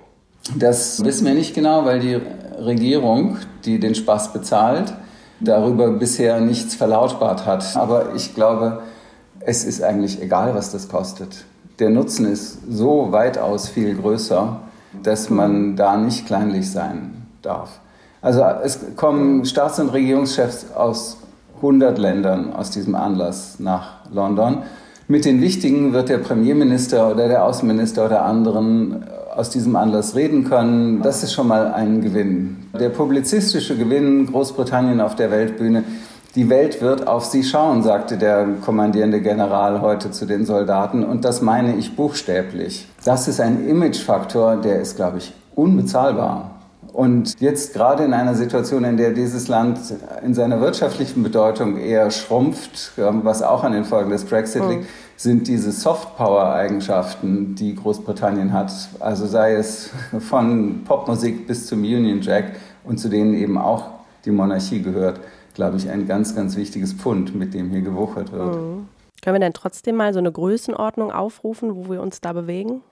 Das 0.56 1.04
wissen 1.04 1.26
wir 1.26 1.34
nicht 1.34 1.54
genau, 1.54 1.84
weil 1.84 2.00
die 2.00 2.18
Regierung, 2.58 3.36
die 3.64 3.80
den 3.80 3.94
Spaß 3.94 4.32
bezahlt, 4.32 4.94
darüber 5.40 5.90
bisher 5.90 6.40
nichts 6.40 6.74
verlautbart 6.74 7.46
hat. 7.46 7.76
Aber 7.76 8.14
ich 8.14 8.34
glaube, 8.34 8.80
es 9.40 9.64
ist 9.64 9.82
eigentlich 9.82 10.20
egal, 10.22 10.54
was 10.54 10.72
das 10.72 10.88
kostet. 10.88 11.44
Der 11.78 11.90
Nutzen 11.90 12.26
ist 12.26 12.58
so 12.68 13.12
weitaus 13.12 13.68
viel 13.68 13.94
größer, 13.94 14.60
dass 15.02 15.30
man 15.30 15.76
da 15.76 15.96
nicht 15.96 16.26
kleinlich 16.26 16.70
sein 16.70 17.26
darf. 17.42 17.80
Also 18.20 18.42
es 18.64 18.80
kommen 18.96 19.44
Staats- 19.44 19.78
und 19.78 19.90
Regierungschefs 19.90 20.72
aus 20.74 21.18
100 21.56 21.98
Ländern 21.98 22.52
aus 22.52 22.70
diesem 22.70 22.94
Anlass 22.94 23.60
nach 23.60 24.10
London. 24.12 24.62
Mit 25.06 25.24
den 25.24 25.40
Wichtigen 25.40 25.92
wird 25.92 26.08
der 26.08 26.18
Premierminister 26.18 27.10
oder 27.10 27.28
der 27.28 27.44
Außenminister 27.44 28.06
oder 28.06 28.24
anderen 28.24 29.04
aus 29.38 29.50
diesem 29.50 29.76
Anlass 29.76 30.16
reden 30.16 30.44
können. 30.44 31.00
Das 31.00 31.22
ist 31.22 31.32
schon 31.32 31.46
mal 31.46 31.72
ein 31.72 32.00
Gewinn. 32.00 32.56
Der 32.78 32.88
publizistische 32.88 33.76
Gewinn 33.76 34.26
Großbritannien 34.26 35.00
auf 35.00 35.14
der 35.14 35.30
Weltbühne 35.30 35.84
die 36.34 36.50
Welt 36.50 36.82
wird 36.82 37.08
auf 37.08 37.24
sie 37.24 37.42
schauen, 37.42 37.82
sagte 37.82 38.18
der 38.18 38.46
kommandierende 38.64 39.20
General 39.20 39.80
heute 39.80 40.10
zu 40.10 40.26
den 40.26 40.44
Soldaten. 40.44 41.02
Und 41.02 41.24
das 41.24 41.40
meine 41.40 41.76
ich 41.76 41.96
buchstäblich. 41.96 42.86
Das 43.04 43.28
ist 43.28 43.40
ein 43.40 43.66
Imagefaktor, 43.66 44.56
der 44.56 44.80
ist, 44.80 44.96
glaube 44.96 45.18
ich, 45.18 45.32
unbezahlbar. 45.54 46.50
Und 46.92 47.40
jetzt 47.40 47.72
gerade 47.74 48.04
in 48.04 48.12
einer 48.12 48.34
Situation, 48.34 48.84
in 48.84 48.96
der 48.96 49.12
dieses 49.12 49.48
Land 49.48 49.78
in 50.24 50.34
seiner 50.34 50.60
wirtschaftlichen 50.60 51.22
Bedeutung 51.22 51.78
eher 51.78 52.10
schrumpft, 52.10 52.92
ähm, 52.98 53.20
was 53.24 53.42
auch 53.42 53.64
an 53.64 53.72
den 53.72 53.84
Folgen 53.84 54.10
des 54.10 54.24
Brexit 54.24 54.62
liegt, 54.68 54.82
mhm. 54.82 54.88
Sind 55.18 55.48
diese 55.48 55.72
Soft-Power-Eigenschaften, 55.72 57.56
die 57.56 57.74
Großbritannien 57.74 58.52
hat, 58.52 58.72
also 59.00 59.26
sei 59.26 59.54
es 59.54 59.90
von 60.20 60.84
Popmusik 60.84 61.48
bis 61.48 61.66
zum 61.66 61.80
Union 61.80 62.20
Jack 62.22 62.52
und 62.84 62.98
zu 62.98 63.08
denen 63.08 63.34
eben 63.34 63.58
auch 63.58 63.90
die 64.24 64.30
Monarchie 64.30 64.80
gehört, 64.80 65.18
glaube 65.54 65.76
ich, 65.76 65.90
ein 65.90 66.06
ganz, 66.06 66.36
ganz 66.36 66.56
wichtiges 66.56 66.92
Pfund, 66.92 67.34
mit 67.34 67.52
dem 67.52 67.70
hier 67.70 67.80
gewuchert 67.80 68.30
wird. 68.30 68.54
Mhm. 68.54 68.86
Können 69.20 69.34
wir 69.34 69.40
denn 69.40 69.52
trotzdem 69.52 69.96
mal 69.96 70.12
so 70.12 70.20
eine 70.20 70.30
Größenordnung 70.30 71.10
aufrufen, 71.10 71.74
wo 71.74 71.90
wir 71.90 72.00
uns 72.00 72.20
da 72.20 72.32
bewegen? 72.32 72.82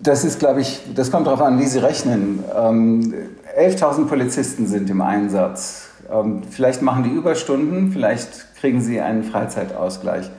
Das 0.00 0.24
ist, 0.24 0.38
glaube 0.38 0.60
ich, 0.60 0.80
das 0.94 1.10
kommt 1.10 1.26
darauf 1.26 1.42
an, 1.42 1.58
wie 1.58 1.66
Sie 1.66 1.80
rechnen. 1.80 2.44
Ähm, 2.56 3.14
11.000 3.58 4.06
Polizisten 4.06 4.68
sind 4.68 4.88
im 4.90 5.00
Einsatz. 5.00 5.88
Ähm, 6.08 6.44
vielleicht 6.48 6.82
machen 6.82 7.02
die 7.02 7.10
Überstunden, 7.10 7.90
vielleicht 7.90 8.54
kriegen 8.54 8.80
sie 8.80 9.00
einen 9.00 9.24
Freizeitausgleich. 9.24 10.30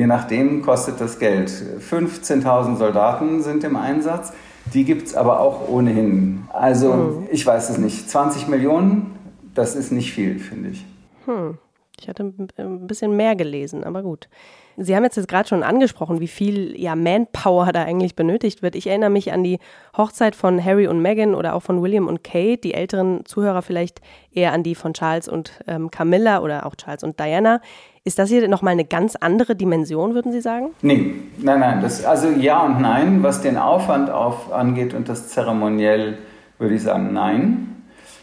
Je 0.00 0.06
nachdem 0.06 0.62
kostet 0.62 0.98
das 0.98 1.18
Geld. 1.18 1.50
15.000 1.50 2.76
Soldaten 2.76 3.42
sind 3.42 3.64
im 3.64 3.76
Einsatz. 3.76 4.32
Die 4.72 4.84
gibt 4.84 5.08
es 5.08 5.14
aber 5.14 5.40
auch 5.40 5.68
ohnehin. 5.68 6.44
Also, 6.54 6.94
mhm. 6.94 7.28
ich 7.30 7.44
weiß 7.44 7.68
es 7.68 7.76
nicht. 7.76 8.08
20 8.08 8.48
Millionen, 8.48 9.14
das 9.54 9.76
ist 9.76 9.92
nicht 9.92 10.12
viel, 10.12 10.38
finde 10.38 10.70
ich. 10.70 10.86
Hm. 11.26 11.58
Ich 12.00 12.08
hatte 12.08 12.32
ein 12.56 12.86
bisschen 12.86 13.14
mehr 13.14 13.36
gelesen, 13.36 13.84
aber 13.84 14.02
gut. 14.02 14.30
Sie 14.76 14.94
haben 14.96 15.04
jetzt, 15.04 15.16
jetzt 15.16 15.28
gerade 15.28 15.48
schon 15.48 15.62
angesprochen, 15.62 16.20
wie 16.20 16.28
viel 16.28 16.78
ja, 16.80 16.94
Manpower 16.94 17.72
da 17.72 17.82
eigentlich 17.82 18.14
benötigt 18.14 18.62
wird. 18.62 18.74
Ich 18.74 18.86
erinnere 18.86 19.10
mich 19.10 19.32
an 19.32 19.44
die 19.44 19.58
Hochzeit 19.96 20.34
von 20.34 20.64
Harry 20.64 20.86
und 20.86 21.02
Meghan 21.02 21.34
oder 21.34 21.54
auch 21.54 21.62
von 21.62 21.82
William 21.82 22.06
und 22.06 22.24
Kate. 22.24 22.58
Die 22.58 22.74
älteren 22.74 23.24
Zuhörer 23.24 23.62
vielleicht 23.62 24.00
eher 24.32 24.52
an 24.52 24.62
die 24.62 24.74
von 24.74 24.94
Charles 24.94 25.28
und 25.28 25.52
ähm, 25.66 25.90
Camilla 25.90 26.40
oder 26.40 26.66
auch 26.66 26.76
Charles 26.76 27.02
und 27.02 27.18
Diana. 27.20 27.60
Ist 28.04 28.18
das 28.18 28.30
hier 28.30 28.46
nochmal 28.48 28.72
eine 28.72 28.86
ganz 28.86 29.16
andere 29.16 29.54
Dimension, 29.54 30.14
würden 30.14 30.32
Sie 30.32 30.40
sagen? 30.40 30.70
Nee, 30.80 31.14
nein, 31.38 31.60
nein. 31.60 31.82
Das, 31.82 32.04
also 32.04 32.28
ja 32.28 32.64
und 32.64 32.80
nein. 32.80 33.22
Was 33.22 33.42
den 33.42 33.58
Aufwand 33.58 34.08
auf, 34.08 34.52
angeht 34.52 34.94
und 34.94 35.08
das 35.08 35.28
Zeremoniell, 35.28 36.18
würde 36.58 36.74
ich 36.74 36.82
sagen, 36.82 37.12
nein. 37.12 37.79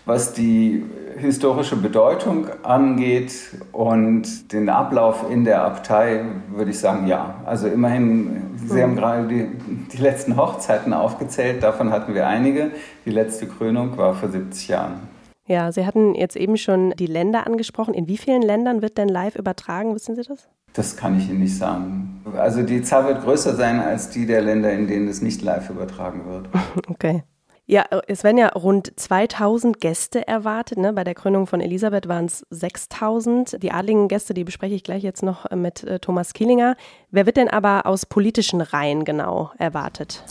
Was 0.08 0.32
die 0.32 0.84
historische 1.18 1.76
Bedeutung 1.76 2.48
angeht 2.64 3.34
und 3.74 4.54
den 4.54 4.70
Ablauf 4.70 5.30
in 5.30 5.44
der 5.44 5.64
Abtei, 5.64 6.24
würde 6.50 6.72
ich 6.72 6.80
sagen, 6.80 7.08
ja. 7.08 7.36
Also 7.46 7.68
immerhin, 7.68 8.56
Sie 8.56 8.82
haben 8.82 8.92
mhm. 8.92 8.96
gerade 8.96 9.28
die, 9.28 9.48
die 9.92 9.98
letzten 9.98 10.38
Hochzeiten 10.38 10.94
aufgezählt, 10.94 11.62
davon 11.62 11.92
hatten 11.92 12.16
wir 12.16 12.26
einige. 12.26 12.72
Die 13.06 13.12
letzte 13.12 13.48
Krönung 13.48 13.98
war 13.98 14.14
vor 14.14 14.30
70 14.30 14.70
Jahren. 14.70 14.94
Ja, 15.46 15.74
Sie 15.74 15.86
hatten 15.86 16.16
jetzt 16.16 16.38
eben 16.38 16.56
schon 16.56 16.92
die 16.92 17.06
Länder 17.06 17.46
angesprochen. 17.46 17.94
In 17.94 18.08
wie 18.08 18.18
vielen 18.18 18.42
Ländern 18.42 18.82
wird 18.82 18.98
denn 18.98 19.10
live 19.10 19.36
übertragen? 19.36 19.94
Wissen 19.94 20.16
Sie 20.16 20.24
das? 20.24 20.48
Das 20.72 20.96
kann 20.96 21.18
ich 21.18 21.30
Ihnen 21.30 21.40
nicht 21.40 21.58
sagen. 21.58 22.22
Also 22.38 22.64
die 22.64 22.82
Zahl 22.82 23.08
wird 23.08 23.24
größer 23.24 23.56
sein 23.56 23.82
als 23.82 24.10
die 24.10 24.26
der 24.26 24.42
Länder, 24.42 24.72
in 24.72 24.88
denen 24.88 25.10
es 25.10 25.22
nicht 25.22 25.42
live 25.42 25.70
übertragen 25.70 26.22
wird. 26.30 26.48
Okay. 26.90 27.24
Ja, 27.70 27.84
es 28.08 28.24
werden 28.24 28.38
ja 28.38 28.48
rund 28.48 28.98
2000 28.98 29.82
Gäste 29.82 30.26
erwartet. 30.26 30.78
Ne? 30.78 30.94
Bei 30.94 31.04
der 31.04 31.16
Krönung 31.16 31.48
von 31.48 31.60
Elisabeth 31.60 32.08
waren 32.08 32.24
es 32.24 32.46
6000. 32.50 33.62
Die 33.62 33.74
adligen 33.74 34.08
Gäste, 34.08 34.34
die 34.34 34.46
bespreche 34.46 34.74
ich 34.74 34.84
gleich 34.84 35.04
jetzt 35.04 35.22
noch 35.22 35.46
äh, 35.52 35.58
mit 35.58 35.84
äh, 35.84 36.00
Thomas 36.00 36.32
Kielinger. 36.32 36.78
Wer 37.12 37.26
wird 37.26 37.36
denn 37.36 37.50
aber 37.50 37.86
aus 37.86 38.06
politischen 38.06 38.62
Reihen 38.62 39.04
genau 39.04 39.52
erwartet? 39.58 40.24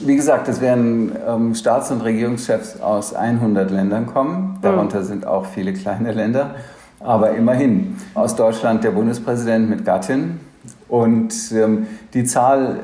Wie 0.00 0.16
gesagt, 0.16 0.48
es 0.48 0.60
werden 0.60 1.12
ähm, 1.26 1.54
Staats- 1.54 1.90
und 1.90 2.02
Regierungschefs 2.02 2.82
aus 2.82 3.14
100 3.14 3.70
Ländern 3.70 4.04
kommen. 4.04 4.58
Darunter 4.60 5.00
mhm. 5.00 5.04
sind 5.04 5.26
auch 5.26 5.46
viele 5.46 5.72
kleine 5.72 6.12
Länder. 6.12 6.56
Aber 7.00 7.30
immerhin. 7.30 7.96
Aus 8.12 8.36
Deutschland 8.36 8.84
der 8.84 8.90
Bundespräsident 8.90 9.70
mit 9.70 9.86
Gattin. 9.86 10.40
Und 10.88 11.32
ähm, 11.52 11.86
die 12.12 12.24
Zahl 12.24 12.80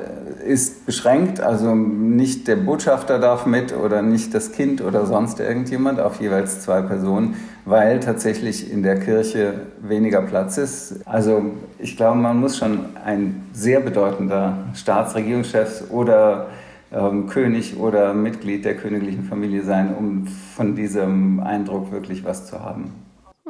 ist 0.47 0.87
beschränkt, 0.87 1.41
also 1.41 1.75
nicht 1.75 2.49
der 2.49 2.57
Botschafter 2.57 3.19
darf 3.19 3.47
mit 3.47 3.75
oder 3.77 4.03
nicht 4.03 4.35
das 4.35 4.53
Kind 4.53 4.81
oder 4.81 5.07
sonst 5.07 5.41
irgendjemand, 5.41 6.01
auf 6.01 6.21
jeweils 6.21 6.61
zwei 6.61 6.83
Personen, 6.83 7.37
weil 7.65 8.01
tatsächlich 8.01 8.73
in 8.73 8.83
der 8.83 8.99
Kirche 9.01 9.55
weniger 9.81 10.23
Platz 10.23 10.59
ist. 10.59 11.01
Also 11.07 11.43
ich 11.79 11.97
glaube, 11.97 12.19
man 12.19 12.39
muss 12.39 12.57
schon 12.57 12.97
ein 13.05 13.47
sehr 13.53 13.81
bedeutender 13.81 14.59
Staatsregierungschef 14.75 15.85
oder 15.91 16.49
ähm, 16.93 17.27
König 17.27 17.79
oder 17.79 18.15
Mitglied 18.15 18.65
der 18.65 18.77
königlichen 18.77 19.25
Familie 19.25 19.63
sein, 19.63 19.95
um 19.95 20.27
von 20.27 20.75
diesem 20.75 21.41
Eindruck 21.41 21.93
wirklich 21.93 22.25
was 22.25 22.47
zu 22.47 22.61
haben. 22.61 22.93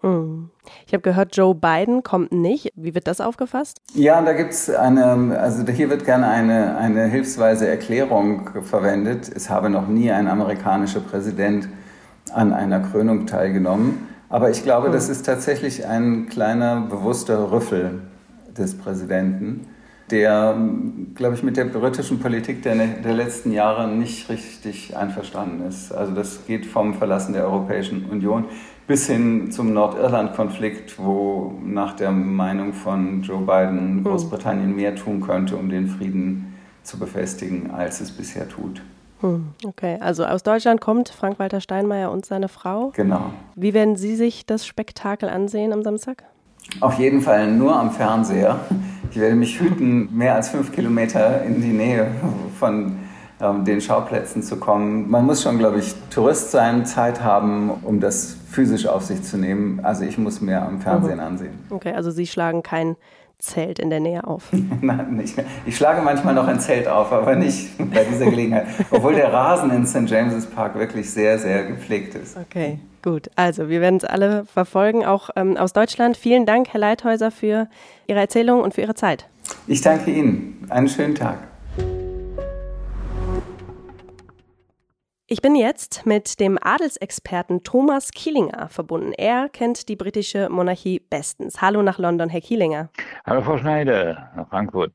Mhm. 0.02 0.50
Ich 0.86 0.92
habe 0.92 1.02
gehört, 1.02 1.36
Joe 1.36 1.54
Biden 1.54 2.02
kommt 2.02 2.32
nicht. 2.32 2.72
Wie 2.76 2.94
wird 2.94 3.06
das 3.06 3.20
aufgefasst? 3.20 3.80
Ja, 3.94 4.20
da 4.22 4.32
gibt 4.32 4.52
es 4.52 4.70
eine, 4.70 5.38
also 5.38 5.66
hier 5.70 5.90
wird 5.90 6.04
gerne 6.04 6.28
eine, 6.28 6.76
eine 6.76 7.06
hilfsweise 7.06 7.66
Erklärung 7.66 8.50
verwendet. 8.62 9.30
Es 9.34 9.50
habe 9.50 9.70
noch 9.70 9.88
nie 9.88 10.10
ein 10.10 10.28
amerikanischer 10.28 11.00
Präsident 11.00 11.68
an 12.32 12.52
einer 12.52 12.80
Krönung 12.80 13.26
teilgenommen. 13.26 14.08
Aber 14.28 14.50
ich 14.50 14.62
glaube, 14.62 14.90
das 14.90 15.06
mhm. 15.06 15.12
ist 15.12 15.26
tatsächlich 15.26 15.86
ein 15.86 16.28
kleiner 16.28 16.82
bewusster 16.82 17.50
Rüffel 17.50 18.02
des 18.56 18.76
Präsidenten, 18.76 19.66
der, 20.10 20.56
glaube 21.14 21.34
ich, 21.34 21.42
mit 21.42 21.56
der 21.56 21.64
britischen 21.64 22.18
Politik 22.18 22.62
der, 22.62 22.74
der 22.74 23.12
letzten 23.12 23.52
Jahre 23.52 23.88
nicht 23.88 24.28
richtig 24.28 24.96
einverstanden 24.96 25.66
ist. 25.66 25.92
Also 25.92 26.14
das 26.14 26.46
geht 26.46 26.66
vom 26.66 26.94
Verlassen 26.94 27.34
der 27.34 27.44
Europäischen 27.44 28.06
Union 28.06 28.46
bis 28.88 29.06
hin 29.06 29.52
zum 29.52 29.74
Nordirland-Konflikt, 29.74 30.98
wo 30.98 31.52
nach 31.62 31.94
der 31.94 32.10
Meinung 32.10 32.72
von 32.72 33.22
Joe 33.22 33.42
Biden 33.42 33.98
hm. 33.98 34.04
Großbritannien 34.04 34.74
mehr 34.74 34.96
tun 34.96 35.20
könnte, 35.20 35.56
um 35.56 35.68
den 35.68 35.88
Frieden 35.88 36.56
zu 36.82 36.98
befestigen, 36.98 37.70
als 37.70 38.00
es 38.00 38.10
bisher 38.10 38.48
tut. 38.48 38.80
Hm, 39.20 39.48
okay, 39.64 39.98
also 40.00 40.24
aus 40.24 40.42
Deutschland 40.42 40.80
kommt 40.80 41.10
Frank-Walter 41.10 41.60
Steinmeier 41.60 42.10
und 42.10 42.24
seine 42.24 42.48
Frau. 42.48 42.92
Genau. 42.96 43.32
Wie 43.56 43.74
werden 43.74 43.96
Sie 43.96 44.16
sich 44.16 44.46
das 44.46 44.66
Spektakel 44.66 45.28
ansehen 45.28 45.72
am 45.72 45.82
Samstag? 45.82 46.24
Auf 46.80 46.98
jeden 46.98 47.20
Fall 47.20 47.52
nur 47.52 47.76
am 47.76 47.90
Fernseher. 47.90 48.58
Ich 49.10 49.18
werde 49.18 49.36
mich 49.36 49.60
hüten, 49.60 50.16
mehr 50.16 50.34
als 50.34 50.48
fünf 50.48 50.72
Kilometer 50.72 51.42
in 51.42 51.60
die 51.60 51.72
Nähe 51.72 52.10
von 52.58 52.96
ähm, 53.40 53.64
den 53.64 53.80
Schauplätzen 53.80 54.42
zu 54.42 54.56
kommen. 54.56 55.10
Man 55.10 55.26
muss 55.26 55.42
schon, 55.42 55.58
glaube 55.58 55.78
ich, 55.78 55.94
Tourist 56.10 56.50
sein, 56.50 56.86
Zeit 56.86 57.22
haben, 57.22 57.70
um 57.82 58.00
das 58.00 58.36
physisch 58.50 58.86
auf 58.86 59.04
sich 59.04 59.22
zu 59.22 59.36
nehmen. 59.36 59.80
Also 59.82 60.04
ich 60.04 60.18
muss 60.18 60.40
mehr 60.40 60.62
am 60.62 60.80
Fernsehen 60.80 61.18
mhm. 61.18 61.24
ansehen. 61.24 61.58
Okay, 61.70 61.92
also 61.92 62.10
Sie 62.10 62.26
schlagen 62.26 62.62
kein 62.62 62.96
Zelt 63.38 63.78
in 63.78 63.88
der 63.88 64.00
Nähe 64.00 64.26
auf. 64.26 64.48
Nein, 64.80 65.16
nicht. 65.16 65.40
Ich 65.64 65.76
schlage 65.76 66.02
manchmal 66.02 66.34
noch 66.34 66.48
ein 66.48 66.58
Zelt 66.58 66.88
auf, 66.88 67.12
aber 67.12 67.36
nicht 67.36 67.78
bei 67.78 68.02
dieser 68.02 68.24
Gelegenheit. 68.24 68.66
Obwohl 68.90 69.14
der 69.14 69.32
Rasen 69.32 69.70
in 69.70 69.86
St. 69.86 70.10
James's 70.10 70.46
Park 70.46 70.76
wirklich 70.76 71.08
sehr, 71.08 71.38
sehr 71.38 71.64
gepflegt 71.64 72.16
ist. 72.16 72.36
Okay, 72.36 72.80
gut. 73.00 73.30
Also 73.36 73.68
wir 73.68 73.80
werden 73.80 73.98
es 73.98 74.04
alle 74.04 74.44
verfolgen, 74.44 75.04
auch 75.04 75.30
ähm, 75.36 75.56
aus 75.56 75.72
Deutschland. 75.72 76.16
Vielen 76.16 76.46
Dank, 76.46 76.70
Herr 76.72 76.80
Leithäuser, 76.80 77.30
für 77.30 77.68
Ihre 78.08 78.18
Erzählung 78.18 78.60
und 78.60 78.74
für 78.74 78.80
Ihre 78.80 78.96
Zeit. 78.96 79.28
Ich 79.68 79.82
danke 79.82 80.10
Ihnen. 80.10 80.66
Einen 80.68 80.88
schönen 80.88 81.14
Tag. 81.14 81.38
Ich 85.30 85.42
bin 85.42 85.54
jetzt 85.54 86.06
mit 86.06 86.40
dem 86.40 86.58
Adelsexperten 86.58 87.62
Thomas 87.62 88.12
Kielinger 88.12 88.70
verbunden. 88.70 89.12
Er 89.12 89.50
kennt 89.50 89.90
die 89.90 89.94
britische 89.94 90.48
Monarchie 90.48 91.00
bestens. 91.00 91.60
Hallo 91.60 91.82
nach 91.82 91.98
London, 91.98 92.30
Herr 92.30 92.40
Kielinger. 92.40 92.88
Hallo 93.26 93.42
Frau 93.42 93.58
Schneider 93.58 94.32
nach 94.34 94.48
Frankfurt. 94.48 94.94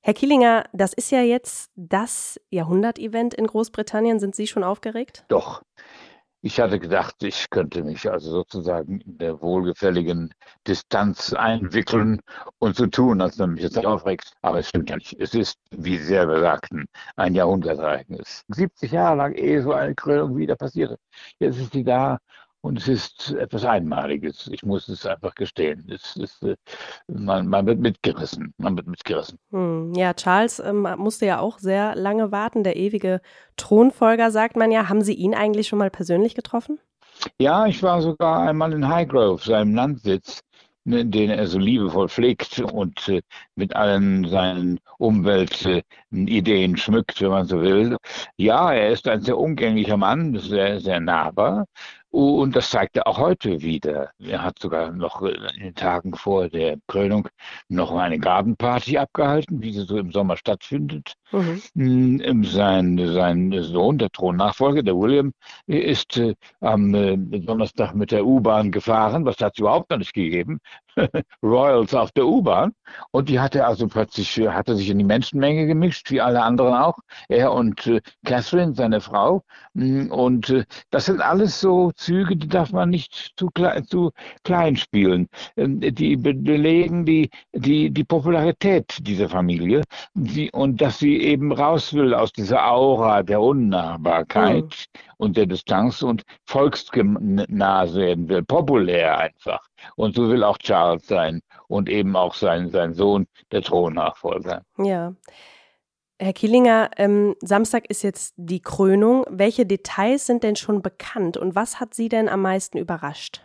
Herr 0.00 0.14
Kielinger, 0.14 0.62
das 0.72 0.92
ist 0.92 1.10
ja 1.10 1.22
jetzt 1.22 1.72
das 1.74 2.40
Jahrhundert-Event 2.50 3.34
in 3.34 3.48
Großbritannien. 3.48 4.20
Sind 4.20 4.36
Sie 4.36 4.46
schon 4.46 4.62
aufgeregt? 4.62 5.24
Doch. 5.26 5.64
Ich 6.46 6.60
hatte 6.60 6.78
gedacht, 6.78 7.22
ich 7.22 7.48
könnte 7.48 7.82
mich 7.82 8.10
also 8.10 8.30
sozusagen 8.30 9.00
in 9.00 9.16
der 9.16 9.40
wohlgefälligen 9.40 10.34
Distanz 10.68 11.32
einwickeln 11.32 12.20
und 12.58 12.76
so 12.76 12.86
tun, 12.86 13.22
als 13.22 13.38
wenn 13.38 13.52
mich 13.52 13.62
jetzt 13.62 13.76
nicht 13.76 13.86
aufregt. 13.86 14.34
Aber 14.42 14.58
es 14.58 14.68
stimmt 14.68 14.90
ja 14.90 14.96
nicht. 14.96 15.18
Es 15.18 15.32
ist, 15.32 15.56
wie 15.70 15.96
Sie 15.96 16.04
selber 16.04 16.40
sagten, 16.40 16.84
ein 17.16 17.34
Jahrhundertereignis. 17.34 18.44
70 18.48 18.92
Jahre 18.92 19.16
lang, 19.16 19.32
ehe 19.32 19.62
so 19.62 19.72
eine 19.72 19.94
Krönung 19.94 20.36
wieder 20.36 20.54
passierte. 20.54 20.98
Jetzt 21.38 21.58
ist 21.58 21.72
sie 21.72 21.82
da 21.82 22.18
und 22.64 22.78
es 22.78 22.88
ist 22.88 23.32
etwas 23.32 23.66
Einmaliges. 23.66 24.48
Ich 24.50 24.62
muss 24.62 24.88
es 24.88 25.04
einfach 25.04 25.34
gestehen. 25.34 25.86
Es 25.92 26.16
ist, 26.16 26.42
äh, 26.42 26.56
man, 27.08 27.46
man, 27.46 27.66
wird 27.66 27.78
mitgerissen. 27.78 28.54
Man 28.56 28.74
wird 28.74 28.86
mitgerissen. 28.86 29.38
Hm, 29.50 29.92
ja, 29.94 30.14
Charles 30.14 30.60
ähm, 30.60 30.88
musste 30.96 31.26
ja 31.26 31.40
auch 31.40 31.58
sehr 31.58 31.94
lange 31.94 32.32
warten. 32.32 32.64
Der 32.64 32.76
ewige 32.76 33.20
Thronfolger, 33.58 34.30
sagt 34.30 34.56
man 34.56 34.72
ja. 34.72 34.88
Haben 34.88 35.02
Sie 35.02 35.12
ihn 35.12 35.34
eigentlich 35.34 35.68
schon 35.68 35.78
mal 35.78 35.90
persönlich 35.90 36.34
getroffen? 36.34 36.78
Ja, 37.38 37.66
ich 37.66 37.82
war 37.82 38.00
sogar 38.00 38.48
einmal 38.48 38.72
in 38.72 38.88
Highgrove, 38.88 39.44
seinem 39.44 39.74
Landsitz, 39.74 40.40
ne, 40.84 41.04
den 41.04 41.28
er 41.28 41.46
so 41.46 41.58
liebevoll 41.58 42.08
pflegt 42.08 42.60
und 42.60 43.08
äh, 43.10 43.20
mit 43.56 43.76
allen 43.76 44.26
seinen 44.26 44.80
Umweltideen 44.96 46.78
schmückt, 46.78 47.20
wenn 47.20 47.30
man 47.30 47.44
so 47.46 47.60
will. 47.60 47.98
Ja, 48.38 48.72
er 48.72 48.90
ist 48.90 49.06
ein 49.06 49.20
sehr 49.20 49.36
umgänglicher 49.36 49.98
Mann, 49.98 50.38
sehr, 50.38 50.80
sehr 50.80 51.00
nahbar. 51.00 51.66
Und 52.14 52.54
das 52.54 52.70
zeigt 52.70 52.96
er 52.96 53.08
auch 53.08 53.18
heute 53.18 53.60
wieder. 53.60 54.12
Er 54.20 54.44
hat 54.44 54.60
sogar 54.60 54.92
noch 54.92 55.20
in 55.20 55.60
den 55.60 55.74
Tagen 55.74 56.14
vor 56.14 56.48
der 56.48 56.76
Krönung 56.86 57.28
noch 57.68 57.90
eine 57.90 58.20
Gartenparty 58.20 58.98
abgehalten, 58.98 59.60
wie 59.60 59.72
sie 59.72 59.84
so 59.84 59.98
im 59.98 60.12
Sommer 60.12 60.36
stattfindet. 60.36 61.14
Mhm. 61.32 61.62
Mm, 61.74 62.44
sein, 62.44 62.96
sein 63.12 63.52
Sohn, 63.62 63.98
der 63.98 64.10
Thronnachfolger, 64.10 64.84
der 64.84 64.96
William, 64.96 65.32
ist 65.66 66.16
äh, 66.16 66.36
am 66.60 66.94
äh, 66.94 67.16
Donnerstag 67.16 67.96
mit 67.96 68.12
der 68.12 68.24
U-Bahn 68.24 68.70
gefahren. 68.70 69.24
Was 69.24 69.38
hat 69.38 69.54
es 69.54 69.58
überhaupt 69.58 69.90
noch 69.90 69.98
nicht 69.98 70.14
gegeben? 70.14 70.60
Royals 71.42 71.94
auf 71.94 72.12
der 72.12 72.26
U-Bahn. 72.26 72.72
Und 73.10 73.28
die 73.28 73.40
hatte 73.40 73.66
also 73.66 73.86
plötzlich, 73.86 74.38
äh, 74.38 74.48
hatte 74.48 74.76
sich 74.76 74.90
in 74.90 74.98
die 74.98 75.04
Menschenmenge 75.04 75.66
gemischt, 75.66 76.10
wie 76.10 76.20
alle 76.20 76.42
anderen 76.42 76.74
auch. 76.74 76.98
Er 77.28 77.52
und 77.52 77.86
äh, 77.86 78.00
Catherine, 78.24 78.74
seine 78.74 79.00
Frau. 79.00 79.42
Mm, 79.74 80.10
und 80.10 80.50
äh, 80.50 80.64
das 80.90 81.06
sind 81.06 81.20
alles 81.20 81.60
so 81.60 81.92
Züge, 81.92 82.36
die 82.36 82.48
darf 82.48 82.72
man 82.72 82.90
nicht 82.90 83.32
zu, 83.36 83.48
klein, 83.48 83.86
zu 83.86 84.12
klein 84.44 84.76
spielen. 84.76 85.28
Ähm, 85.56 85.80
die 85.80 86.16
belegen 86.16 87.04
die, 87.04 87.30
die, 87.52 87.90
die 87.90 88.04
Popularität 88.04 88.98
dieser 89.00 89.28
Familie. 89.28 89.82
Die, 90.14 90.50
und 90.52 90.80
dass 90.80 90.98
sie 90.98 91.18
eben 91.20 91.52
raus 91.52 91.92
will 91.94 92.14
aus 92.14 92.32
dieser 92.32 92.70
Aura 92.70 93.22
der 93.22 93.40
Unnahbarkeit 93.40 94.64
mhm. 94.64 95.00
und 95.18 95.36
der 95.36 95.46
Distanz 95.46 96.02
und 96.02 96.22
volksnah 96.46 97.94
werden 97.94 98.28
will, 98.28 98.42
populär 98.42 99.18
einfach. 99.18 99.60
Und 99.96 100.14
so 100.14 100.28
will 100.28 100.44
auch 100.44 100.58
Charles 100.58 101.06
sein 101.06 101.40
und 101.68 101.88
eben 101.88 102.16
auch 102.16 102.34
sein, 102.34 102.70
sein 102.70 102.94
Sohn, 102.94 103.26
der 103.52 103.62
Thronnachfolger. 103.62 104.62
Ja. 104.78 105.14
Herr 106.18 106.32
Kielinger, 106.32 106.90
ähm, 106.96 107.34
Samstag 107.40 107.90
ist 107.90 108.02
jetzt 108.02 108.34
die 108.36 108.60
Krönung. 108.60 109.24
Welche 109.28 109.66
Details 109.66 110.26
sind 110.26 110.44
denn 110.44 110.56
schon 110.56 110.80
bekannt 110.80 111.36
und 111.36 111.54
was 111.54 111.80
hat 111.80 111.92
Sie 111.92 112.08
denn 112.08 112.28
am 112.28 112.40
meisten 112.42 112.78
überrascht? 112.78 113.44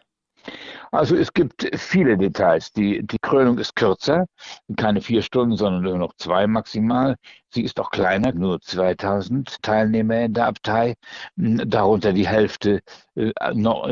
Also 0.92 1.16
es 1.16 1.34
gibt 1.34 1.70
viele 1.76 2.18
Details. 2.18 2.72
Die, 2.72 3.06
die 3.06 3.20
Krönung 3.20 3.58
ist 3.58 3.76
kürzer, 3.76 4.26
keine 4.78 5.02
vier 5.02 5.22
Stunden, 5.22 5.56
sondern 5.58 5.84
nur 5.84 5.98
noch 5.98 6.14
zwei 6.16 6.48
maximal. 6.48 7.16
Sie 7.50 7.64
ist 7.64 7.80
auch 7.80 7.92
kleiner, 7.92 8.34
nur 8.34 8.62
2000 8.62 9.62
Teilnehmer 9.62 10.22
in 10.22 10.34
der 10.34 10.48
Abtei, 10.48 10.96
darunter 11.36 12.14
die 12.14 12.28
Hälfte 12.28 12.82
äh, 13.16 13.32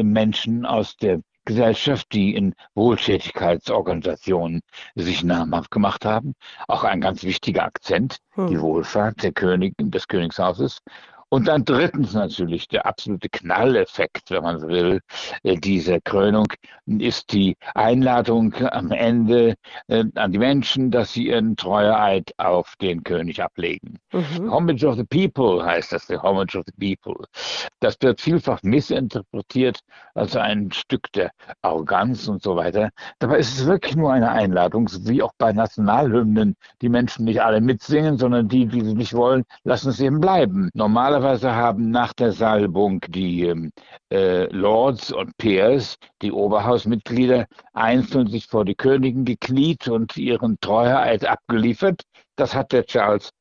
Menschen 0.03 0.65
aus 0.65 0.95
der 0.97 1.21
Gesellschaft, 1.47 2.11
die 2.11 2.35
in 2.35 2.53
Wohltätigkeitsorganisationen 2.75 4.61
sich 4.95 5.23
namhaft 5.23 5.71
gemacht 5.71 6.05
haben. 6.05 6.33
Auch 6.67 6.83
ein 6.83 7.01
ganz 7.01 7.23
wichtiger 7.23 7.63
Akzent, 7.63 8.17
hm. 8.33 8.47
die 8.47 8.59
Wohlfahrt 8.59 9.23
der 9.23 9.31
Königin, 9.31 9.89
des 9.89 10.07
Königshauses. 10.07 10.79
Und 11.29 11.49
dann 11.49 11.65
drittens 11.65 12.13
natürlich 12.13 12.69
der 12.69 12.85
absolute 12.85 13.27
Knalleffekt, 13.27 14.31
wenn 14.31 14.43
man 14.43 14.59
so 14.59 14.69
will, 14.69 15.01
äh, 15.43 15.57
dieser 15.57 15.99
Krönung 15.99 16.47
ist 16.85 17.33
die 17.33 17.57
Einladung 17.75 18.53
am 18.55 18.91
Ende 18.91 19.55
äh, 19.87 20.05
an 20.15 20.31
die 20.31 20.37
Menschen, 20.37 20.89
dass 20.89 21.11
sie 21.11 21.27
ihren 21.27 21.57
Treueeid 21.57 22.33
auf 22.37 22.75
den 22.81 23.03
König 23.03 23.43
ablegen. 23.43 23.99
Mhm. 24.13 24.49
Homage 24.49 24.87
of 24.87 24.95
the 24.95 25.03
People 25.03 25.65
heißt 25.65 25.91
das, 25.91 26.07
the 26.07 26.17
Homage 26.17 26.57
of 26.57 26.63
the 26.65 26.95
People. 26.95 27.25
Das 27.81 27.97
wird 27.99 28.21
vielfach 28.21 28.63
missinterpretiert 28.63 29.79
als 30.15 30.35
ein 30.37 30.71
Stück 30.71 31.11
der 31.11 31.31
Arroganz 31.61 32.29
und 32.29 32.41
so 32.41 32.55
weiter. 32.55 32.89
Dabei 33.19 33.39
ist 33.39 33.59
es 33.59 33.65
wirklich 33.65 33.97
nur 33.97 34.13
eine 34.13 34.31
Einladung, 34.31 34.89
wie 35.01 35.21
auch 35.21 35.33
bei 35.37 35.51
Nationalhymnen. 35.51 36.55
Die 36.81 36.89
Menschen 36.89 37.25
nicht 37.25 37.41
alle 37.41 37.59
mitsingen, 37.59 38.17
sondern 38.17 38.47
die, 38.47 38.65
die 38.65 38.81
sie 38.81 38.93
nicht 38.93 39.13
wollen, 39.13 39.43
lassen 39.65 39.89
es 39.89 39.99
eben 39.99 40.21
bleiben. 40.21 40.69
Normalerweise 40.73 41.16
Normalerweise 41.17 41.55
haben 41.55 41.89
nach 41.89 42.13
der 42.13 42.31
Salbung 42.31 43.01
die 43.07 43.47
ähm, 43.47 43.71
äh, 44.13 44.43
Lords 44.53 45.11
und 45.11 45.35
Peers, 45.37 45.97
die 46.21 46.31
Oberhausmitglieder, 46.31 47.47
einzeln 47.73 48.27
sich 48.27 48.45
vor 48.45 48.65
die 48.65 48.75
Königin 48.75 49.25
gekniet 49.25 49.87
und 49.87 50.15
ihren 50.15 50.59
Treueeid 50.59 51.25
abgeliefert. 51.25 52.03
Das 52.35 52.53
hat 52.53 52.71
der 52.71 52.85
Charles 52.85 53.31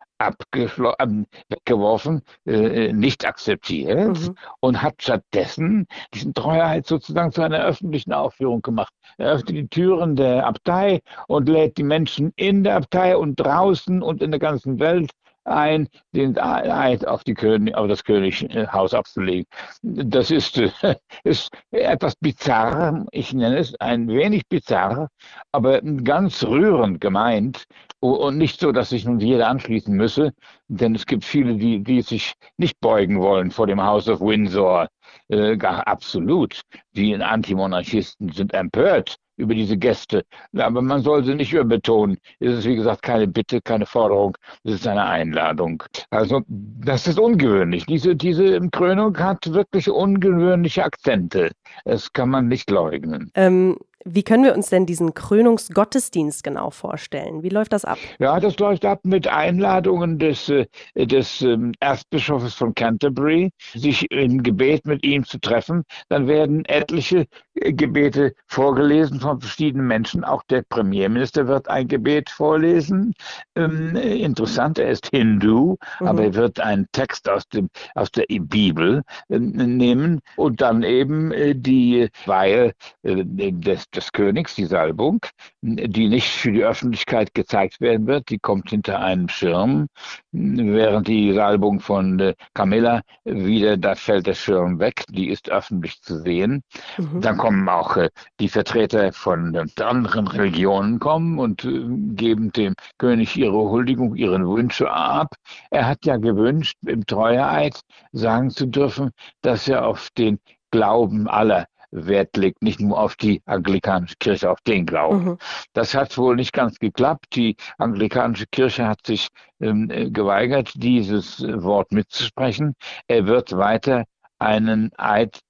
ähm, 0.54 1.26
weggeworfen, 1.50 2.22
äh, 2.46 2.94
nicht 2.94 3.26
akzeptiert 3.26 4.20
mhm. 4.20 4.34
und 4.60 4.80
hat 4.80 5.02
stattdessen 5.02 5.86
diesen 6.14 6.32
Treueeid 6.32 6.86
sozusagen 6.86 7.30
zu 7.30 7.42
einer 7.42 7.62
öffentlichen 7.62 8.14
Aufführung 8.14 8.62
gemacht. 8.62 8.94
Er 9.18 9.32
öffnet 9.32 9.54
die 9.54 9.68
Türen 9.68 10.16
der 10.16 10.46
Abtei 10.46 11.00
und 11.28 11.46
lädt 11.46 11.76
die 11.76 11.82
Menschen 11.82 12.32
in 12.36 12.64
der 12.64 12.76
Abtei 12.76 13.18
und 13.18 13.36
draußen 13.36 14.00
und 14.00 14.22
in 14.22 14.30
der 14.30 14.40
ganzen 14.40 14.78
Welt 14.78 15.10
ein, 15.46 15.88
den 16.12 16.38
Eid 16.38 17.06
auf, 17.06 17.24
die 17.24 17.34
König, 17.34 17.74
auf 17.74 17.88
das 17.88 18.04
Könighaus 18.04 18.94
abzulegen. 18.94 19.46
Das 19.82 20.30
ist, 20.30 20.60
ist 21.24 21.50
etwas 21.70 22.14
bizarr, 22.16 23.06
ich 23.12 23.32
nenne 23.32 23.58
es 23.58 23.74
ein 23.80 24.08
wenig 24.08 24.42
bizarr, 24.48 25.08
aber 25.52 25.80
ganz 25.80 26.44
rührend 26.44 27.00
gemeint 27.00 27.64
und 28.00 28.38
nicht 28.38 28.60
so, 28.60 28.72
dass 28.72 28.90
sich 28.90 29.04
nun 29.04 29.20
jeder 29.20 29.48
anschließen 29.48 29.94
müsse, 29.94 30.32
denn 30.68 30.94
es 30.94 31.06
gibt 31.06 31.24
viele, 31.24 31.56
die, 31.56 31.82
die 31.82 32.02
sich 32.02 32.34
nicht 32.56 32.78
beugen 32.80 33.20
wollen 33.20 33.50
vor 33.50 33.66
dem 33.66 33.82
House 33.82 34.08
of 34.08 34.20
Windsor, 34.20 34.88
äh, 35.28 35.56
gar 35.56 35.86
absolut. 35.86 36.60
Die 36.92 37.14
Antimonarchisten 37.16 38.32
sind 38.32 38.52
empört 38.54 39.16
über 39.36 39.54
diese 39.54 39.76
Gäste. 39.76 40.24
Aber 40.56 40.82
man 40.82 41.02
soll 41.02 41.24
sie 41.24 41.34
nicht 41.34 41.52
überbetonen. 41.52 42.18
Es 42.40 42.58
ist, 42.58 42.64
wie 42.64 42.76
gesagt, 42.76 43.02
keine 43.02 43.26
Bitte, 43.26 43.60
keine 43.60 43.86
Forderung. 43.86 44.36
Es 44.64 44.74
ist 44.74 44.86
eine 44.86 45.04
Einladung. 45.04 45.82
Also, 46.10 46.42
das 46.48 47.06
ist 47.06 47.18
ungewöhnlich. 47.18 47.86
Diese, 47.86 48.16
diese 48.16 48.60
Krönung 48.70 49.16
hat 49.18 49.52
wirklich 49.52 49.88
ungewöhnliche 49.90 50.84
Akzente. 50.84 51.50
Das 51.84 52.12
kann 52.12 52.30
man 52.30 52.48
nicht 52.48 52.70
leugnen. 52.70 53.30
Ähm, 53.34 53.76
wie 54.04 54.22
können 54.22 54.44
wir 54.44 54.54
uns 54.54 54.68
denn 54.68 54.86
diesen 54.86 55.14
Krönungsgottesdienst 55.14 56.44
genau 56.44 56.70
vorstellen? 56.70 57.42
Wie 57.42 57.48
läuft 57.48 57.72
das 57.72 57.84
ab? 57.84 57.98
Ja, 58.18 58.38
das 58.38 58.58
läuft 58.58 58.84
ab 58.84 59.00
mit 59.04 59.26
Einladungen 59.26 60.18
des, 60.18 60.48
äh, 60.48 60.66
des 60.94 61.42
ähm, 61.42 61.72
Erzbischofs 61.80 62.54
von 62.54 62.74
Canterbury, 62.74 63.50
sich 63.74 64.10
im 64.10 64.42
Gebet 64.42 64.86
mit 64.86 65.04
ihm 65.04 65.24
zu 65.24 65.40
treffen. 65.40 65.82
Dann 66.08 66.28
werden 66.28 66.64
etliche 66.66 67.26
äh, 67.54 67.72
Gebete 67.72 68.34
vorgelesen 68.46 69.20
von 69.20 69.40
verschiedenen 69.40 69.86
Menschen. 69.86 70.24
Auch 70.24 70.42
der 70.50 70.62
Premierminister 70.68 71.48
wird 71.48 71.68
ein 71.68 71.88
Gebet 71.88 72.30
vorlesen. 72.30 73.14
Ähm, 73.56 73.96
interessant, 73.96 74.78
er 74.78 74.90
ist 74.90 75.08
Hindu, 75.10 75.76
mhm. 76.00 76.06
aber 76.06 76.22
er 76.24 76.34
wird 76.34 76.60
einen 76.60 76.86
Text 76.92 77.28
aus, 77.28 77.48
dem, 77.48 77.70
aus 77.94 78.10
der 78.12 78.26
Bibel 78.28 79.02
äh, 79.28 79.38
nehmen 79.38 80.20
und 80.36 80.60
dann 80.60 80.82
eben 80.82 81.32
die 81.62 82.08
Weihe 82.26 82.72
des 83.02 83.85
des 83.94 84.12
Königs, 84.12 84.54
die 84.54 84.66
Salbung, 84.66 85.20
die 85.62 86.08
nicht 86.08 86.28
für 86.28 86.52
die 86.52 86.64
Öffentlichkeit 86.64 87.34
gezeigt 87.34 87.80
werden 87.80 88.06
wird. 88.06 88.30
Die 88.30 88.38
kommt 88.38 88.70
hinter 88.70 89.00
einem 89.00 89.28
Schirm, 89.28 89.86
während 90.32 91.08
die 91.08 91.32
Salbung 91.32 91.80
von 91.80 92.18
äh, 92.20 92.34
Camilla 92.54 93.02
wieder, 93.24 93.76
da 93.76 93.94
fällt 93.94 94.26
der 94.26 94.34
Schirm 94.34 94.78
weg, 94.78 95.04
die 95.08 95.28
ist 95.28 95.50
öffentlich 95.50 96.00
zu 96.02 96.20
sehen. 96.20 96.62
Mhm. 96.98 97.20
Dann 97.20 97.36
kommen 97.36 97.68
auch 97.68 97.96
äh, 97.96 98.10
die 98.40 98.48
Vertreter 98.48 99.12
von 99.12 99.56
anderen 99.80 100.28
Religionen 100.28 100.98
kommen 100.98 101.38
und 101.38 101.64
äh, 101.64 101.84
geben 102.14 102.52
dem 102.52 102.74
König 102.98 103.36
ihre 103.36 103.56
Huldigung, 103.56 104.14
ihren 104.16 104.46
Wünsche 104.46 104.90
ab. 104.90 105.34
Er 105.70 105.86
hat 105.86 106.04
ja 106.04 106.16
gewünscht, 106.16 106.76
im 106.86 107.06
Treueeid 107.06 107.80
sagen 108.12 108.50
zu 108.50 108.66
dürfen, 108.66 109.10
dass 109.42 109.68
er 109.68 109.86
auf 109.86 110.10
den 110.16 110.38
Glauben 110.70 111.28
aller 111.28 111.66
Wert 111.90 112.36
legt, 112.36 112.62
nicht 112.62 112.80
nur 112.80 112.98
auf 112.98 113.16
die 113.16 113.42
anglikanische 113.46 114.16
Kirche, 114.18 114.50
auf 114.50 114.60
den 114.62 114.86
Glauben. 114.86 115.24
Mhm. 115.24 115.38
Das 115.72 115.94
hat 115.94 116.16
wohl 116.18 116.36
nicht 116.36 116.52
ganz 116.52 116.78
geklappt. 116.78 117.26
Die 117.34 117.56
anglikanische 117.78 118.46
Kirche 118.46 118.86
hat 118.86 119.06
sich 119.06 119.28
ähm, 119.60 119.90
äh, 119.90 120.10
geweigert, 120.10 120.72
dieses 120.74 121.42
Wort 121.42 121.92
mitzusprechen. 121.92 122.74
Er 123.08 123.26
wird 123.26 123.56
weiter 123.56 124.04
einen 124.38 124.90
Eid 124.98 125.40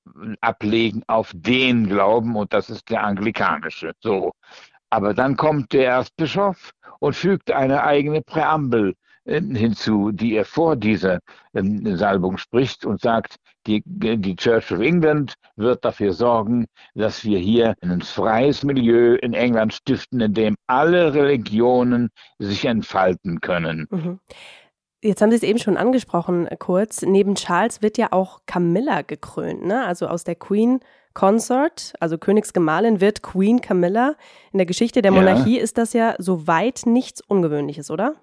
ablegen 0.41 1.03
auf 1.09 1.33
den 1.35 1.89
Glauben 1.89 2.37
und 2.37 2.53
das 2.53 2.71
ist 2.71 2.89
der 2.91 3.03
anglikanische. 3.03 3.93
So. 4.01 4.33
Aber 4.91 5.15
dann 5.15 5.37
kommt 5.37 5.73
der 5.73 5.91
Erzbischof 5.91 6.73
und 7.01 7.17
fügt 7.17 7.51
eine 7.51 7.83
eigene 7.83 8.23
Präambel 8.23 8.91
äh, 8.91 8.95
hinzu, 9.27 10.13
die 10.13 10.35
er 10.35 10.45
vor 10.45 10.77
dieser 10.77 11.19
ähm, 11.55 11.97
Salbung 11.97 12.39
spricht 12.39 12.85
und 12.87 13.01
sagt, 13.01 13.37
die, 13.67 13.83
die 13.85 14.37
Church 14.37 14.71
of 14.71 14.81
England 14.81 15.35
wird 15.57 15.85
dafür 15.85 16.13
sorgen, 16.13 16.67
dass 16.95 17.25
wir 17.25 17.39
hier 17.39 17.75
ein 17.81 18.01
freies 18.01 18.63
Milieu 18.63 19.17
in 19.17 19.35
England 19.35 19.75
stiften, 19.75 20.21
in 20.21 20.35
dem 20.35 20.57
alle 20.67 21.15
Religionen 21.15 22.11
sich 22.39 22.65
entfalten 22.65 23.41
können. 23.41 23.87
Mhm. 23.91 24.21
Jetzt 25.03 25.21
haben 25.21 25.31
Sie 25.31 25.37
es 25.37 25.43
eben 25.43 25.59
schon 25.59 25.77
angesprochen, 25.77 26.47
äh, 26.47 26.57
kurz. 26.57 27.03
Neben 27.03 27.35
Charles 27.35 27.83
wird 27.83 27.99
ja 27.99 28.09
auch 28.13 28.41
Camilla 28.47 29.03
gekrönt, 29.03 29.65
ne? 29.65 29.85
Also 29.85 30.09
aus 30.09 30.25
der 30.25 30.35
Queen 30.35 30.81
Consort, 31.15 31.95
also 32.01 32.19
Königsgemahlin, 32.19 33.01
wird 33.01 33.23
Queen 33.23 33.61
Camilla. 33.61 34.17
In 34.53 34.59
der 34.59 34.67
Geschichte 34.67 35.03
der 35.03 35.13
Monarchie 35.13 35.57
ja. 35.57 35.63
ist 35.63 35.79
das 35.79 35.93
ja 35.93 36.15
soweit 36.19 36.83
nichts 36.85 37.21
Ungewöhnliches, 37.21 37.91
oder? 37.91 38.17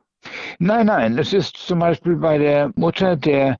Nein, 0.60 0.88
nein, 0.88 1.18
es 1.18 1.34
ist 1.34 1.58
zum 1.58 1.80
Beispiel 1.80 2.16
bei 2.16 2.38
der 2.38 2.72
Mutter 2.76 3.16
der 3.16 3.58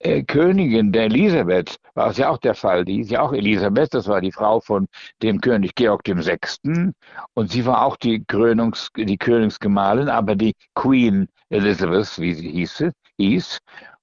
äh, 0.00 0.22
Königin, 0.22 0.92
der 0.92 1.04
Elisabeth, 1.04 1.76
war 1.94 2.10
es 2.10 2.18
ja 2.18 2.28
auch 2.28 2.38
der 2.38 2.54
Fall. 2.54 2.84
Die 2.84 3.00
ist 3.00 3.10
ja 3.10 3.20
auch 3.20 3.32
Elisabeth, 3.32 3.94
das 3.94 4.06
war 4.06 4.20
die 4.20 4.32
Frau 4.32 4.60
von 4.60 4.86
dem 5.22 5.40
König 5.40 5.74
Georg 5.74 6.02
VI. 6.06 6.92
Und 7.34 7.50
sie 7.50 7.66
war 7.66 7.84
auch 7.84 7.96
die, 7.96 8.20
Krönungs-, 8.24 8.90
die 8.96 9.18
Königsgemahlin, 9.18 10.08
aber 10.08 10.36
die 10.36 10.54
Queen 10.74 11.28
Elizabeth, 11.50 12.18
wie 12.18 12.34
sie 12.34 12.50
hieß, 12.50 12.84
hieß. 13.18 13.58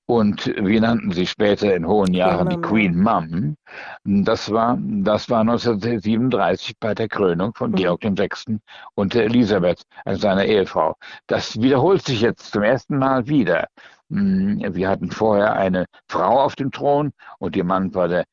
Und 0.07 0.45
wir 0.55 0.81
nannten 0.81 1.11
sie 1.11 1.25
später 1.25 1.75
in 1.75 1.87
hohen 1.87 2.13
Jahren 2.13 2.49
die 2.49 2.61
Queen 2.61 3.01
Mum. 3.01 3.57
Das 4.03 4.51
war, 4.51 4.77
das 4.79 5.29
war 5.31 5.41
1937 5.41 6.75
bei 6.79 6.93
der 6.93 7.07
Krönung 7.07 7.53
von 7.55 7.71
mhm. 7.71 7.75
Georg 7.75 8.03
VI. 8.03 8.59
und 8.93 9.15
Elisabeth, 9.15 9.81
also 10.03 10.21
seiner 10.21 10.45
Ehefrau. 10.45 10.95
Das 11.25 11.59
wiederholt 11.59 12.03
sich 12.03 12.21
jetzt 12.21 12.51
zum 12.51 12.61
ersten 12.61 12.99
Mal 12.99 13.27
wieder. 13.27 13.67
Hm, 14.11 14.61
wir 14.75 14.89
hatten 14.89 15.09
vorher 15.09 15.55
eine 15.55 15.85
Frau 16.07 16.39
auf 16.41 16.55
dem 16.55 16.71
Thron 16.71 17.11
und 17.39 17.55
ihr 17.55 17.63
Mann 17.63 17.93
war 17.95 18.07
der 18.07 18.25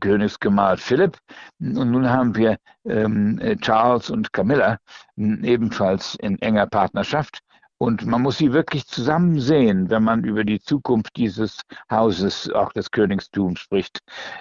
Königsgemahl 0.00 0.76
Philipp. 0.76 1.16
Und 1.58 1.90
nun 1.90 2.08
haben 2.10 2.36
wir 2.36 2.58
ähm, 2.86 3.40
Charles 3.60 4.10
und 4.10 4.32
Camilla 4.32 4.76
hm, 5.16 5.42
ebenfalls 5.42 6.16
in 6.16 6.38
enger 6.42 6.66
Partnerschaft. 6.66 7.40
Und 7.84 8.06
man 8.06 8.22
muss 8.22 8.38
sie 8.38 8.54
wirklich 8.54 8.86
zusammen 8.86 9.38
sehen, 9.38 9.90
wenn 9.90 10.02
man 10.02 10.24
über 10.24 10.42
die 10.42 10.58
Zukunft 10.58 11.16
dieses 11.18 11.60
Hauses, 11.90 12.50
auch 12.50 12.72
des 12.72 12.90
Königstums 12.90 13.60
spricht, 13.60 13.98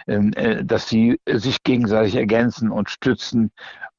ähm, 0.08 0.32
äh, 0.38 0.64
dass 0.64 0.88
sie 0.88 1.20
sich 1.28 1.62
gegenseitig 1.64 2.16
ergänzen 2.16 2.72
und 2.72 2.90
stützen 2.90 3.52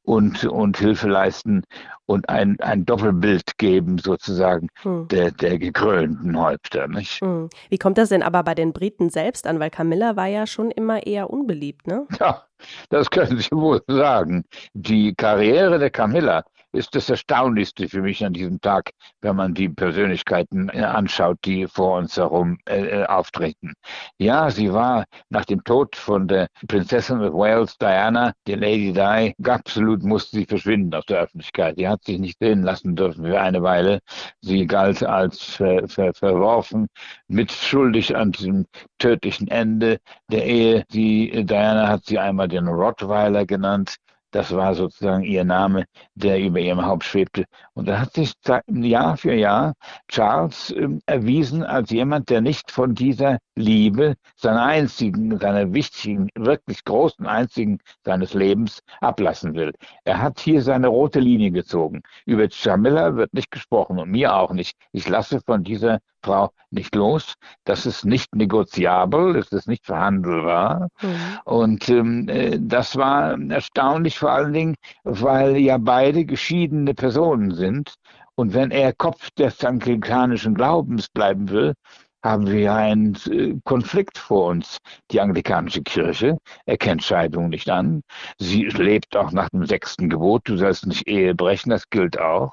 und, 0.03 0.47
und 0.47 0.79
Hilfe 0.79 1.09
leisten 1.09 1.63
und 2.07 2.27
ein, 2.31 2.59
ein 2.61 2.87
Doppelbild 2.87 3.59
geben, 3.59 3.99
sozusagen, 3.99 4.69
hm. 4.81 5.09
der, 5.09 5.31
der 5.31 5.59
gekrönten 5.59 6.41
Häupter. 6.41 6.89
Nicht? 6.89 7.21
Hm. 7.21 7.51
Wie 7.69 7.79
kommt 7.79 7.99
das 7.99 8.09
denn 8.09 8.23
aber 8.23 8.45
bei 8.45 8.55
den 8.55 8.73
Briten 8.73 9.11
selbst 9.11 9.47
an? 9.47 9.61
Weil 9.61 9.69
Camilla 9.69 10.17
war 10.17 10.27
ja 10.27 10.47
schon 10.47 10.71
immer 10.71 11.07
eher 11.07 11.29
unbeliebt, 11.29 11.87
ne? 11.87 12.07
Ja, 12.19 12.45
das 12.89 13.11
können 13.11 13.37
Sie 13.37 13.53
wohl 13.53 13.83
sagen. 13.89 14.45
Die 14.73 15.15
Karriere 15.15 15.79
der 15.79 15.91
Camilla 15.91 16.45
ist 16.75 16.95
das 16.95 17.09
Erstaunlichste 17.09 17.89
für 17.89 18.03
mich 18.03 18.25
an 18.25 18.33
diesem 18.33 18.61
Tag, 18.61 18.91
wenn 19.21 19.37
man 19.37 19.55
die 19.55 19.69
Persönlichkeiten 19.69 20.69
äh, 20.71 20.83
anschaut, 20.83 21.39
die 21.45 21.67
vor 21.67 21.99
uns 21.99 22.17
herum 22.17 22.59
äh, 22.69 23.03
äh, 23.03 23.07
auftreten. 23.07 23.73
Ja, 24.19 24.51
sie 24.51 24.73
war 24.73 25.05
nach 25.31 25.45
dem 25.45 25.63
Tod 25.65 25.97
von 25.97 26.29
der 26.29 26.49
Prinzessin 26.67 27.21
of 27.21 27.33
Wales, 27.35 27.77
Diana, 27.79 28.33
die 28.47 28.55
Lady 28.55 28.93
Di, 28.93 29.35
absolut 29.49 30.03
musste 30.03 30.37
sie 30.39 30.47
verschwinden 30.47 30.95
aus 30.95 31.07
der 31.07 31.21
Öffentlichkeit. 31.21 31.79
Die 31.79 31.89
hat 31.89 32.05
sich 32.05 32.19
nicht 32.19 32.39
sehen 32.39 32.63
lassen 32.63 32.97
dürfen 32.97 33.25
für 33.25 33.41
eine 33.41 33.63
Weile. 33.63 34.01
Sie 34.41 34.67
galt 34.67 35.03
als 35.03 35.43
ver, 35.43 35.89
ver, 35.89 36.13
verworfen, 36.15 36.89
mitschuldig 37.29 38.17
an 38.17 38.33
diesem 38.33 38.67
tödlichen 38.99 39.49
Ende 39.49 39.99
der 40.31 40.45
Ehe. 40.45 40.85
Die 40.93 41.45
Diana 41.45 41.89
hat 41.89 42.05
sie 42.07 42.19
einmal 42.19 42.49
den 42.49 42.69
Rottweiler 42.69 43.47
genannt. 43.47 43.97
Das 44.35 44.51
war 44.53 44.75
sozusagen 44.75 45.23
ihr 45.23 45.45
Name, 45.45 45.85
der 46.17 46.41
über 46.41 46.59
ihrem 46.59 46.85
Haupt 46.85 47.05
schwebte. 47.05 47.45
Und 47.73 47.87
da 47.87 48.01
hat 48.01 48.15
sich 48.15 48.33
Jahr 48.67 49.17
für 49.17 49.33
Jahr 49.33 49.75
Charles 50.09 50.73
äh, 50.73 50.89
erwiesen 51.07 51.63
als 51.63 51.91
jemand, 51.91 52.31
der 52.31 52.41
nicht 52.41 52.73
von 52.73 52.97
dieser 52.97 53.39
Liebe, 53.55 54.17
seiner 54.35 54.65
einzigen, 54.65 55.39
seiner 55.39 55.73
wichtigen, 55.73 56.31
wirklich 56.35 56.83
großen 56.83 57.27
einzigen 57.27 57.79
seines 58.05 58.35
Lebens 58.35 58.81
ablassen 59.01 59.55
will. 59.55 59.73
Er 60.03 60.21
hat 60.21 60.41
hier 60.41 60.63
seine 60.63 60.89
rote 60.89 61.21
Linie 61.21 61.53
gezogen. 61.53 62.03
Über 62.27 62.49
Jamila 62.51 63.15
wird 63.15 63.33
nicht 63.35 63.53
gesprochen 63.53 64.01
und 64.01 64.11
mir 64.11 64.35
auch 64.35 64.53
nicht. 64.53 64.77
Ich 64.91 65.09
lasse 65.09 65.43
von 65.47 65.63
dieser 65.63 66.01
Frau 66.25 66.51
nicht 66.71 66.95
los. 66.95 67.35
Das 67.65 67.87
ist 67.87 68.05
nicht 68.05 68.35
negoziabel, 68.35 69.35
das 69.35 69.53
ist 69.53 69.69
nicht 69.69 69.87
verhandelbar. 69.87 70.89
Mhm. 71.01 71.39
Und 71.45 71.89
ähm, 71.89 72.29
äh, 72.29 72.59
das 72.61 72.97
war 72.97 73.39
erstaunlich 73.51 74.19
vor 74.19 74.31
allen 74.33 74.53
Dingen, 74.53 74.75
weil 75.05 75.57
ja 75.57 75.79
beide 75.79 76.25
geschiedene 76.25 76.95
Personen 76.95 77.55
sind. 77.55 77.95
Und 78.37 78.53
wenn 78.53 78.73
er 78.73 78.93
Kopf 78.93 79.31
des 79.33 79.65
anglikanischen 79.65 80.55
Glaubens 80.55 81.09
bleiben 81.09 81.51
will, 81.51 81.75
haben 82.25 82.51
wir 82.51 82.73
einen 82.73 83.15
äh, 83.31 83.55
Konflikt 83.65 84.17
vor 84.17 84.49
uns. 84.49 84.79
Die 85.11 85.21
anglikanische 85.21 85.83
Kirche 85.83 86.39
erkennt 86.65 87.05
Scheidung 87.05 87.51
nicht 87.51 87.69
an. 87.69 88.03
Sie 88.39 88.65
lebt 88.65 89.15
auch 89.15 89.31
nach 89.31 89.51
dem 89.51 89.67
sechsten 89.67 90.09
Gebot, 90.09 90.49
du 90.49 90.57
sollst 90.57 90.87
nicht 90.87 91.07
Ehe 91.07 91.35
brechen, 91.35 91.71
das 91.71 91.89
gilt 91.91 92.19
auch. 92.19 92.53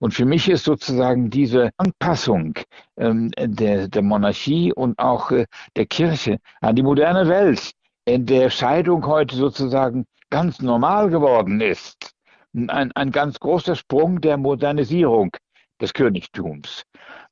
Und 0.00 0.12
für 0.12 0.26
mich 0.26 0.48
ist 0.50 0.64
sozusagen 0.64 1.30
diese 1.30 1.70
Anpassung 1.78 2.54
ähm, 2.98 3.30
der, 3.38 3.88
der 3.88 4.02
Monarchie 4.02 4.72
und 4.74 4.98
auch 4.98 5.30
äh, 5.30 5.46
der 5.76 5.86
Kirche 5.86 6.38
an 6.60 6.76
die 6.76 6.82
moderne 6.82 7.26
Welt, 7.26 7.72
in 8.04 8.26
der 8.26 8.50
Scheidung 8.50 9.06
heute 9.06 9.34
sozusagen 9.34 10.04
ganz 10.28 10.60
normal 10.60 11.08
geworden 11.08 11.60
ist, 11.62 12.12
ein, 12.54 12.92
ein 12.92 13.10
ganz 13.10 13.40
großer 13.40 13.76
Sprung 13.76 14.20
der 14.20 14.36
Modernisierung 14.36 15.30
des 15.80 15.92
Königtums 15.92 16.84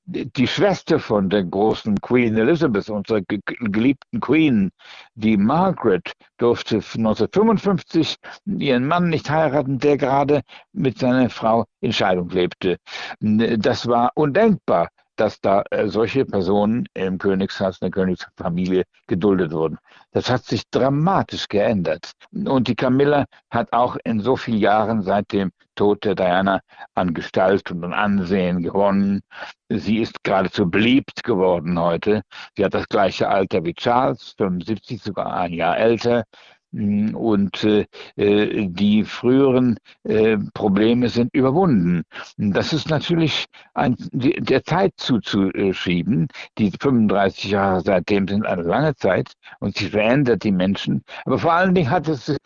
die 0.07 0.47
Schwester 0.47 0.99
von 0.99 1.31
der 1.31 1.45
großen 1.45 2.01
Queen 2.01 2.37
Elizabeth, 2.37 2.90
unserer 2.90 3.23
geliebten 3.23 4.21
Queen, 4.21 4.71
die 5.14 5.37
Margaret, 5.37 6.12
durfte 6.37 6.77
1955 6.77 8.17
ihren 8.45 8.87
Mann 8.87 9.09
nicht 9.09 9.31
heiraten, 9.31 9.79
der 9.79 9.97
gerade 9.97 10.43
mit 10.73 10.99
seiner 10.99 11.31
Frau 11.31 11.64
in 11.81 11.93
Scheidung 11.93 12.29
lebte. 12.31 12.77
Das 13.21 13.87
war 13.87 14.11
undenkbar 14.14 14.88
dass 15.16 15.40
da 15.40 15.62
äh, 15.70 15.88
solche 15.88 16.24
Personen 16.24 16.87
im 16.94 17.18
Königshaus, 17.18 17.79
in 17.81 17.87
der 17.87 17.90
Königsfamilie 17.90 18.85
geduldet 19.07 19.53
wurden. 19.53 19.79
Das 20.12 20.31
hat 20.31 20.44
sich 20.44 20.62
dramatisch 20.70 21.48
geändert. 21.48 22.12
Und 22.33 22.68
die 22.68 22.74
Camilla 22.77 23.27
hat 23.50 23.72
auch 23.72 23.96
in 24.05 24.20
so 24.20 24.37
vielen 24.37 24.59
Jahren 24.59 25.03
seit 25.03 25.33
dem 25.33 25.50
Tod 25.74 26.05
der 26.05 26.14
Diana 26.14 26.61
an 26.94 27.14
Gestalt 27.14 27.70
und 27.70 27.83
an 27.85 27.92
Ansehen 27.92 28.62
gewonnen. 28.62 29.22
Sie 29.68 29.98
ist 29.98 30.22
geradezu 30.22 30.70
beliebt 30.70 31.24
geworden 31.24 31.79
heute. 31.79 32.22
Sie 32.57 32.64
hat 32.64 32.74
das 32.74 32.88
gleiche 32.88 33.29
Alter 33.29 33.64
wie 33.64 33.74
Charles, 33.74 34.35
75, 34.38 35.03
sogar 35.03 35.35
ein 35.35 35.53
Jahr 35.53 35.77
älter. 35.77 36.24
Mm, 36.75 37.15
und 37.15 37.63
äh, 37.63 37.87
äh, 38.17 38.67
die 38.69 39.05
früheren 39.05 39.79
äh, 40.03 40.37
Probleme 40.55 41.09
sind 41.09 41.33
überwunden. 41.33 42.03
Das 42.37 42.73
ist 42.73 42.91
natürlich 42.91 43.47
ein, 43.75 43.97
der 44.13 44.65
Zeit 44.65 44.95
zuzuschieben. 44.97 46.27
Die 46.59 46.73
35 46.73 47.45
Jahre 47.53 47.81
seitdem 47.81 48.27
sind 48.27 48.45
eine 48.45 48.63
lange 48.63 48.95
Zeit 48.97 49.35
und 49.61 49.77
sie 49.77 49.89
verändert 49.89 50.43
die 50.43 50.51
Menschen. 50.51 51.05
Aber 51.25 51.39
vor 51.39 51.53
allen 51.53 51.75
Dingen 51.77 51.91
hat 51.91 52.09
es 52.09 52.37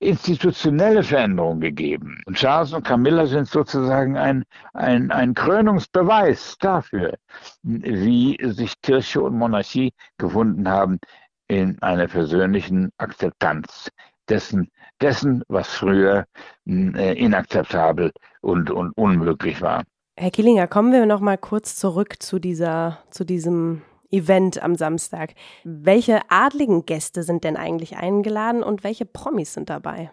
institutionelle 0.00 1.02
Veränderungen 1.02 1.60
gegeben. 1.60 2.20
Und 2.26 2.36
Charles 2.36 2.72
und 2.74 2.84
Camilla 2.86 3.26
sind 3.26 3.48
sozusagen 3.48 4.16
ein, 4.16 4.44
ein, 4.74 5.10
ein 5.10 5.34
Krönungsbeweis 5.34 6.56
dafür, 6.60 7.14
wie 7.62 8.36
sich 8.42 8.80
Kirche 8.82 9.22
und 9.22 9.36
Monarchie 9.36 9.92
gefunden 10.18 10.68
haben 10.68 11.00
in 11.48 11.80
einer 11.82 12.06
persönlichen 12.06 12.90
Akzeptanz 12.98 13.90
dessen, 14.28 14.70
dessen 15.00 15.42
was 15.48 15.68
früher 15.68 16.26
äh, 16.66 17.18
inakzeptabel 17.18 18.12
und, 18.40 18.70
und 18.70 18.92
unmöglich 18.96 19.60
war. 19.60 19.84
Herr 20.16 20.30
Killinger, 20.30 20.66
kommen 20.66 20.92
wir 20.92 21.06
noch 21.06 21.20
mal 21.20 21.38
kurz 21.38 21.76
zurück 21.76 22.16
zu 22.20 22.38
dieser, 22.38 22.98
zu 23.10 23.24
diesem 23.24 23.82
Event 24.10 24.62
am 24.62 24.74
Samstag. 24.74 25.34
Welche 25.64 26.22
adligen 26.28 26.86
Gäste 26.86 27.22
sind 27.22 27.44
denn 27.44 27.56
eigentlich 27.56 27.96
eingeladen 27.96 28.62
und 28.62 28.84
welche 28.84 29.04
Promis 29.04 29.54
sind 29.54 29.70
dabei? 29.70 30.10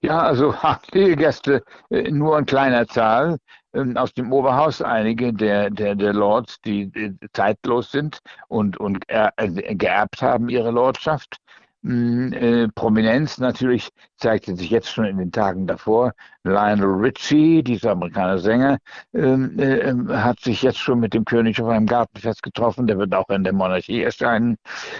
Ja, 0.00 0.20
also 0.20 0.54
adlige 0.62 1.16
Gäste 1.16 1.62
äh, 1.90 2.10
nur 2.10 2.38
in 2.38 2.46
kleiner 2.46 2.86
Zahl. 2.86 3.38
Ähm, 3.74 3.96
aus 3.96 4.12
dem 4.14 4.32
Oberhaus 4.32 4.82
einige 4.82 5.32
der, 5.32 5.70
der, 5.70 5.94
der 5.94 6.12
Lords, 6.12 6.60
die, 6.62 6.90
zeitlos 7.32 7.90
sind 7.92 8.20
und, 8.48 8.76
und 8.78 9.04
äh, 9.08 9.30
geerbt 9.74 10.22
haben 10.22 10.48
ihre 10.48 10.70
Lordschaft. 10.70 11.38
Mm, 11.82 12.32
äh, 12.32 12.68
Prominenz 12.68 13.38
natürlich 13.38 13.90
zeigte 14.16 14.54
sich 14.56 14.70
jetzt 14.70 14.90
schon 14.90 15.06
in 15.06 15.18
den 15.18 15.32
Tagen 15.32 15.66
davor. 15.66 16.12
Lionel 16.44 16.86
Richie, 16.86 17.62
dieser 17.62 17.92
amerikanische 17.92 18.42
Sänger, 18.44 18.78
ähm, 19.12 19.58
äh, 19.58 19.92
hat 20.16 20.40
sich 20.40 20.62
jetzt 20.62 20.78
schon 20.78 21.00
mit 21.00 21.12
dem 21.12 21.24
König 21.26 21.60
auf 21.60 21.68
einem 21.68 21.86
Gartenfest 21.86 22.42
getroffen. 22.42 22.86
Der 22.86 22.96
wird 22.98 23.14
auch 23.14 23.28
in 23.28 23.44
der 23.44 23.52
Monarchie 23.52 24.02
erscheinen. 24.02 24.56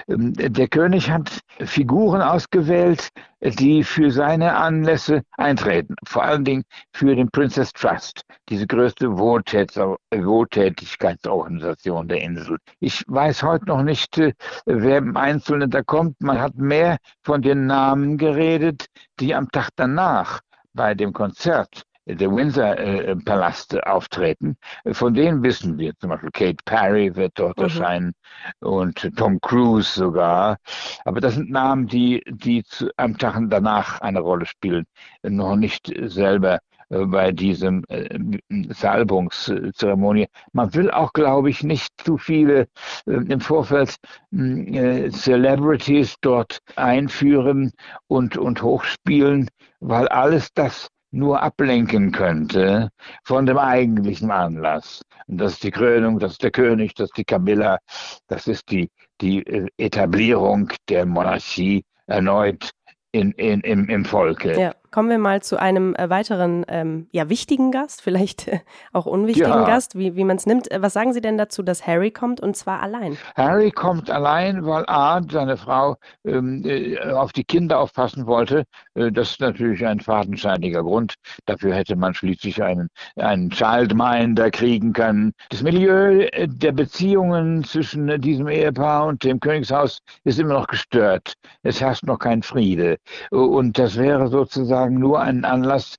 Ähm, 0.08 0.34
der 0.34 0.68
König 0.68 1.10
hat 1.10 1.40
Figuren 1.60 2.20
ausgewählt, 2.20 3.08
die 3.40 3.82
für 3.84 4.10
seine 4.10 4.54
Anlässe 4.54 5.22
eintreten. 5.38 5.94
Vor 6.06 6.24
allen 6.24 6.44
Dingen 6.44 6.64
für 6.92 7.16
den 7.16 7.30
Princess 7.30 7.72
Trust, 7.72 8.22
diese 8.50 8.66
größte 8.66 9.16
Wohltät 9.16 9.74
Wohltätigkeitsorganisation 10.14 12.06
der 12.08 12.20
Insel. 12.20 12.58
Ich 12.80 13.02
weiß 13.06 13.42
heute 13.44 13.64
noch 13.66 13.82
nicht, 13.82 14.18
äh, 14.18 14.34
wer 14.66 14.98
im 14.98 15.16
Einzelnen 15.16 15.70
da 15.70 15.82
kommt. 15.82 16.20
Man 16.20 16.38
hat 16.38 16.54
mehr 16.56 16.98
von 17.22 17.40
den 17.40 17.66
Namen 17.66 18.18
geredet, 18.18 18.86
die 19.20 19.34
am 19.34 19.50
Tag 19.50 19.70
danach 19.76 20.40
bei 20.72 20.94
dem 20.94 21.12
Konzert 21.12 21.84
der 22.06 22.30
Windsor-Palast 22.30 23.74
äh, 23.74 23.80
auftreten. 23.80 24.56
Von 24.92 25.14
denen 25.14 25.42
wissen 25.42 25.78
wir, 25.78 25.92
zum 25.98 26.10
Beispiel 26.10 26.30
Kate 26.32 26.64
Perry 26.64 27.14
wird 27.14 27.32
dort 27.38 27.58
mhm. 27.58 27.64
erscheinen 27.64 28.12
und 28.60 29.16
Tom 29.16 29.40
Cruise 29.40 29.92
sogar. 29.92 30.56
Aber 31.04 31.20
das 31.20 31.34
sind 31.34 31.50
Namen, 31.50 31.86
die, 31.86 32.22
die 32.26 32.64
zu, 32.64 32.90
am 32.96 33.16
Tag 33.18 33.40
danach 33.48 34.00
eine 34.00 34.20
Rolle 34.20 34.46
spielen, 34.46 34.86
noch 35.22 35.56
nicht 35.56 35.92
selber 36.04 36.56
äh, 36.56 36.69
bei 36.90 37.32
diesem 37.32 37.84
äh, 37.88 38.18
Salbungszeremonie. 38.70 40.28
Man 40.52 40.74
will 40.74 40.90
auch, 40.90 41.12
glaube 41.12 41.50
ich, 41.50 41.62
nicht 41.62 41.92
zu 42.04 42.18
viele 42.18 42.68
äh, 43.06 43.12
im 43.12 43.40
Vorfeld 43.40 43.96
äh, 44.32 45.08
Celebrities 45.10 46.16
dort 46.20 46.58
einführen 46.76 47.72
und, 48.08 48.36
und 48.36 48.62
hochspielen, 48.62 49.48
weil 49.78 50.08
alles 50.08 50.52
das 50.54 50.88
nur 51.12 51.42
ablenken 51.42 52.12
könnte 52.12 52.90
von 53.24 53.46
dem 53.46 53.58
eigentlichen 53.58 54.30
Anlass. 54.30 55.02
Und 55.26 55.38
das 55.38 55.54
ist 55.54 55.64
die 55.64 55.70
Krönung, 55.70 56.18
das 56.18 56.32
ist 56.32 56.42
der 56.42 56.50
König, 56.50 56.94
das 56.94 57.06
ist 57.10 57.16
die 57.16 57.24
Camilla, 57.24 57.78
das 58.28 58.46
ist 58.46 58.70
die, 58.70 58.90
die 59.20 59.46
äh, 59.46 59.66
Etablierung 59.76 60.72
der 60.88 61.06
Monarchie 61.06 61.84
erneut 62.06 62.70
in, 63.12 63.32
in, 63.32 63.60
im, 63.60 63.88
im 63.88 64.04
Volke. 64.04 64.58
Ja. 64.58 64.74
Kommen 64.92 65.08
wir 65.08 65.18
mal 65.18 65.40
zu 65.40 65.56
einem 65.56 65.94
äh, 65.94 66.10
weiteren, 66.10 66.64
ähm, 66.66 67.06
ja, 67.12 67.28
wichtigen 67.28 67.70
Gast, 67.70 68.02
vielleicht 68.02 68.48
äh, 68.48 68.58
auch 68.92 69.06
unwichtigen 69.06 69.48
ja. 69.48 69.64
Gast, 69.64 69.96
wie, 69.96 70.16
wie 70.16 70.24
man 70.24 70.36
es 70.36 70.46
nimmt. 70.46 70.68
Äh, 70.68 70.82
was 70.82 70.94
sagen 70.94 71.12
Sie 71.12 71.20
denn 71.20 71.38
dazu, 71.38 71.62
dass 71.62 71.86
Harry 71.86 72.10
kommt 72.10 72.40
und 72.40 72.56
zwar 72.56 72.82
allein? 72.82 73.16
Harry 73.36 73.70
kommt 73.70 74.10
allein, 74.10 74.66
weil 74.66 74.84
A, 74.88 75.20
seine 75.30 75.56
Frau 75.56 75.96
ähm, 76.24 76.64
äh, 76.64 76.98
auf 77.12 77.32
die 77.32 77.44
Kinder 77.44 77.78
aufpassen 77.78 78.26
wollte. 78.26 78.64
Das 78.94 79.30
ist 79.30 79.40
natürlich 79.40 79.86
ein 79.86 80.00
fadenscheiniger 80.00 80.82
Grund. 80.82 81.14
Dafür 81.46 81.74
hätte 81.74 81.94
man 81.94 82.12
schließlich 82.12 82.60
einen, 82.60 82.88
einen 83.16 83.50
Childminder 83.50 84.50
kriegen 84.50 84.92
können. 84.92 85.32
Das 85.50 85.62
Milieu 85.62 86.26
der 86.36 86.72
Beziehungen 86.72 87.62
zwischen 87.62 88.20
diesem 88.20 88.48
Ehepaar 88.48 89.06
und 89.06 89.22
dem 89.22 89.38
Königshaus 89.38 90.00
ist 90.24 90.38
immer 90.38 90.54
noch 90.54 90.66
gestört. 90.66 91.34
Es 91.62 91.80
herrscht 91.80 92.04
noch 92.04 92.18
kein 92.18 92.42
Friede. 92.42 92.96
Und 93.30 93.78
das 93.78 93.96
wäre 93.96 94.28
sozusagen 94.28 94.79
sozusagen 94.80 94.98
nur 94.98 95.20
ein 95.20 95.44
Anlass 95.44 95.96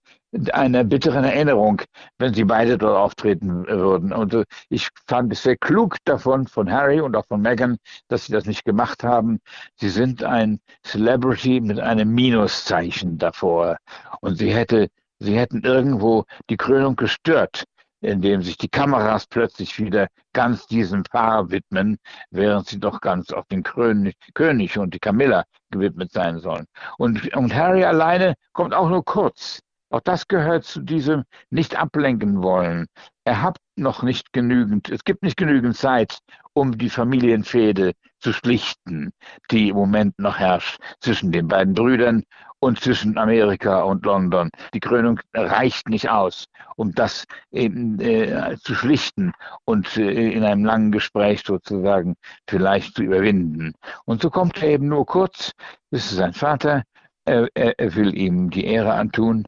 einer 0.54 0.86
bitteren 0.86 1.26
Erinnerung, 1.26 1.82
wenn 2.18 2.34
sie 2.34 2.46
beide 2.46 2.78
dort 2.78 2.98
auftreten 2.98 3.68
würden. 3.68 4.14
Und 4.14 4.34
äh, 4.34 4.46
ich 4.70 4.88
fand 5.08 5.32
es 5.34 5.44
sehr 5.44 5.58
klug 5.58 5.98
davon, 6.06 6.48
von 6.48 6.72
Harry 6.72 7.02
und 7.02 7.16
auch 7.18 7.26
von 7.28 7.42
Meghan, 7.42 7.78
dass 8.08 8.26
sie 8.26 8.32
das 8.32 8.46
nicht 8.46 8.64
gemacht 8.64 9.04
haben. 9.04 9.40
Sie 9.76 9.90
sind 9.90 10.24
ein 10.24 10.62
Celebrity 10.86 11.60
mit 11.60 11.82
einem 11.82 12.14
Minuszeichen 12.14 13.18
davor. 13.18 13.78
Und 14.22 14.38
sie 14.38 14.54
hätte, 14.54 14.88
sie 15.20 15.38
hätten 15.38 15.64
irgendwo 15.64 16.24
die 16.50 16.58
Krönung 16.58 16.96
gestört, 16.96 17.66
indem 18.02 18.42
sich 18.42 18.58
die 18.58 18.70
Kameras 18.70 19.28
plötzlich 19.28 19.80
wieder 19.80 20.08
ganz 20.34 20.68
diesem 20.68 21.04
Paar 21.04 21.50
widmen, 21.50 21.98
während 22.32 22.68
sie 22.68 22.80
doch 22.80 23.00
ganz 23.02 23.32
auf 23.32 23.46
den 23.48 23.64
König, 23.64 24.16
König 24.34 24.78
und 24.78 24.94
die 24.94 25.00
Camilla 25.00 25.46
gewidmet 25.70 26.12
sein 26.12 26.40
sollen. 26.40 26.66
Und, 26.98 27.36
und 27.36 27.56
Harry 27.56 27.86
alleine 27.86 28.36
kommt 28.54 28.74
auch 28.74 28.90
nur 28.90 29.06
kurz. 29.06 29.62
Auch 29.92 30.02
das 30.02 30.28
gehört 30.28 30.64
zu 30.64 30.82
diesem 30.82 31.24
nicht 31.50 31.76
ablenken 31.76 32.42
wollen. 32.42 32.88
Er 33.26 33.42
hat 33.42 33.58
noch 33.76 34.04
nicht 34.04 34.32
genügend, 34.32 34.90
es 34.90 35.04
gibt 35.04 35.22
nicht 35.22 35.36
genügend 35.36 35.76
Zeit, 35.76 36.20
um 36.54 36.78
die 36.78 36.90
Familienfehde 36.90 37.92
zu 38.20 38.32
schlichten, 38.32 39.12
die 39.52 39.70
im 39.70 39.76
Moment 39.76 40.18
noch 40.18 40.40
herrscht 40.40 40.80
zwischen 41.02 41.34
den 41.34 41.50
beiden 41.50 41.74
Brüdern 41.74 42.24
und 42.62 42.80
zwischen 42.80 43.18
Amerika 43.18 43.82
und 43.82 44.06
London. 44.06 44.50
Die 44.74 44.80
Krönung 44.80 45.20
reicht 45.34 45.90
nicht 45.90 46.10
aus, 46.10 46.46
um 46.76 46.94
das 46.94 47.26
eben 47.52 48.00
äh, 48.00 48.56
zu 48.62 48.76
schlichten 48.76 49.34
und 49.66 49.98
äh, 49.98 50.32
in 50.32 50.44
einem 50.44 50.64
langen 50.64 50.92
Gespräch 50.92 51.42
sozusagen 51.46 52.16
vielleicht 52.48 52.96
zu 52.96 53.04
überwinden. 53.04 53.74
Und 54.06 54.22
so 54.22 54.30
kommt 54.30 54.62
er 54.62 54.70
eben 54.70 54.88
nur 54.88 55.06
kurz, 55.06 55.52
das 55.90 56.06
ist 56.06 56.18
sein 56.18 56.34
Vater, 56.34 56.84
er, 57.26 57.48
er, 57.54 57.78
er, 57.80 57.96
will 57.96 58.16
ihm 58.18 58.50
die 58.50 58.66
Ehre 58.66 58.94
antun. 58.94 59.46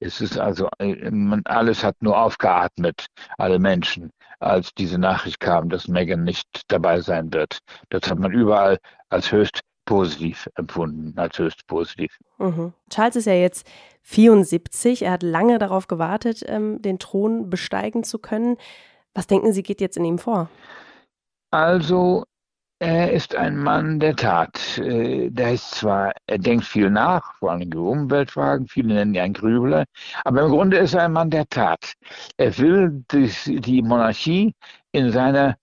Es 0.00 0.20
ist 0.20 0.38
also, 0.38 0.68
äh, 0.78 1.10
man, 1.10 1.42
alles 1.44 1.84
hat 1.84 1.96
nur 2.00 2.20
aufgeatmet, 2.20 3.06
alle 3.38 3.58
Menschen, 3.58 4.10
als 4.40 4.72
diese 4.74 4.98
Nachricht 4.98 5.40
kam, 5.40 5.68
dass 5.68 5.88
Meghan 5.88 6.24
nicht 6.24 6.46
dabei 6.68 7.00
sein 7.00 7.32
wird. 7.32 7.58
Das 7.90 8.08
hat 8.10 8.18
man 8.18 8.32
überall 8.32 8.78
als 9.08 9.30
höchst 9.32 9.60
positiv 9.84 10.48
empfunden, 10.54 11.12
als 11.18 11.38
höchst 11.38 11.66
positiv. 11.66 12.16
Mhm. 12.38 12.72
Charles 12.90 13.16
ist 13.16 13.26
ja 13.26 13.34
jetzt 13.34 13.66
74. 14.02 15.02
Er 15.02 15.12
hat 15.12 15.22
lange 15.22 15.58
darauf 15.58 15.88
gewartet, 15.88 16.42
ähm, 16.46 16.80
den 16.82 16.98
Thron 16.98 17.50
besteigen 17.50 18.04
zu 18.04 18.18
können. 18.18 18.56
Was 19.14 19.26
denken 19.26 19.52
Sie, 19.52 19.62
geht 19.62 19.80
jetzt 19.80 19.96
in 19.96 20.04
ihm 20.04 20.18
vor? 20.18 20.48
Also, 21.50 22.24
er 22.78 23.12
ist 23.12 23.36
ein 23.36 23.58
Mann 23.58 24.00
der 24.00 24.16
Tat. 24.16 24.78
Äh, 24.78 25.30
der 25.30 25.52
ist 25.52 25.70
zwar, 25.72 26.12
er 26.26 26.38
denkt 26.38 26.64
viel 26.64 26.90
nach, 26.90 27.34
vor 27.34 27.52
allem 27.52 27.62
über 27.62 27.82
Umweltfragen, 27.82 28.66
viele 28.66 28.94
nennen 28.94 29.14
ihn 29.14 29.20
einen 29.20 29.34
Grübler, 29.34 29.84
aber 30.24 30.42
im 30.42 30.50
Grunde 30.50 30.78
ist 30.78 30.94
er 30.94 31.04
ein 31.04 31.12
Mann 31.12 31.30
der 31.30 31.48
Tat. 31.48 31.92
Er 32.38 32.58
will 32.58 33.04
die, 33.12 33.30
die 33.60 33.82
Monarchie 33.82 34.54
in 34.90 35.12
seiner 35.12 35.56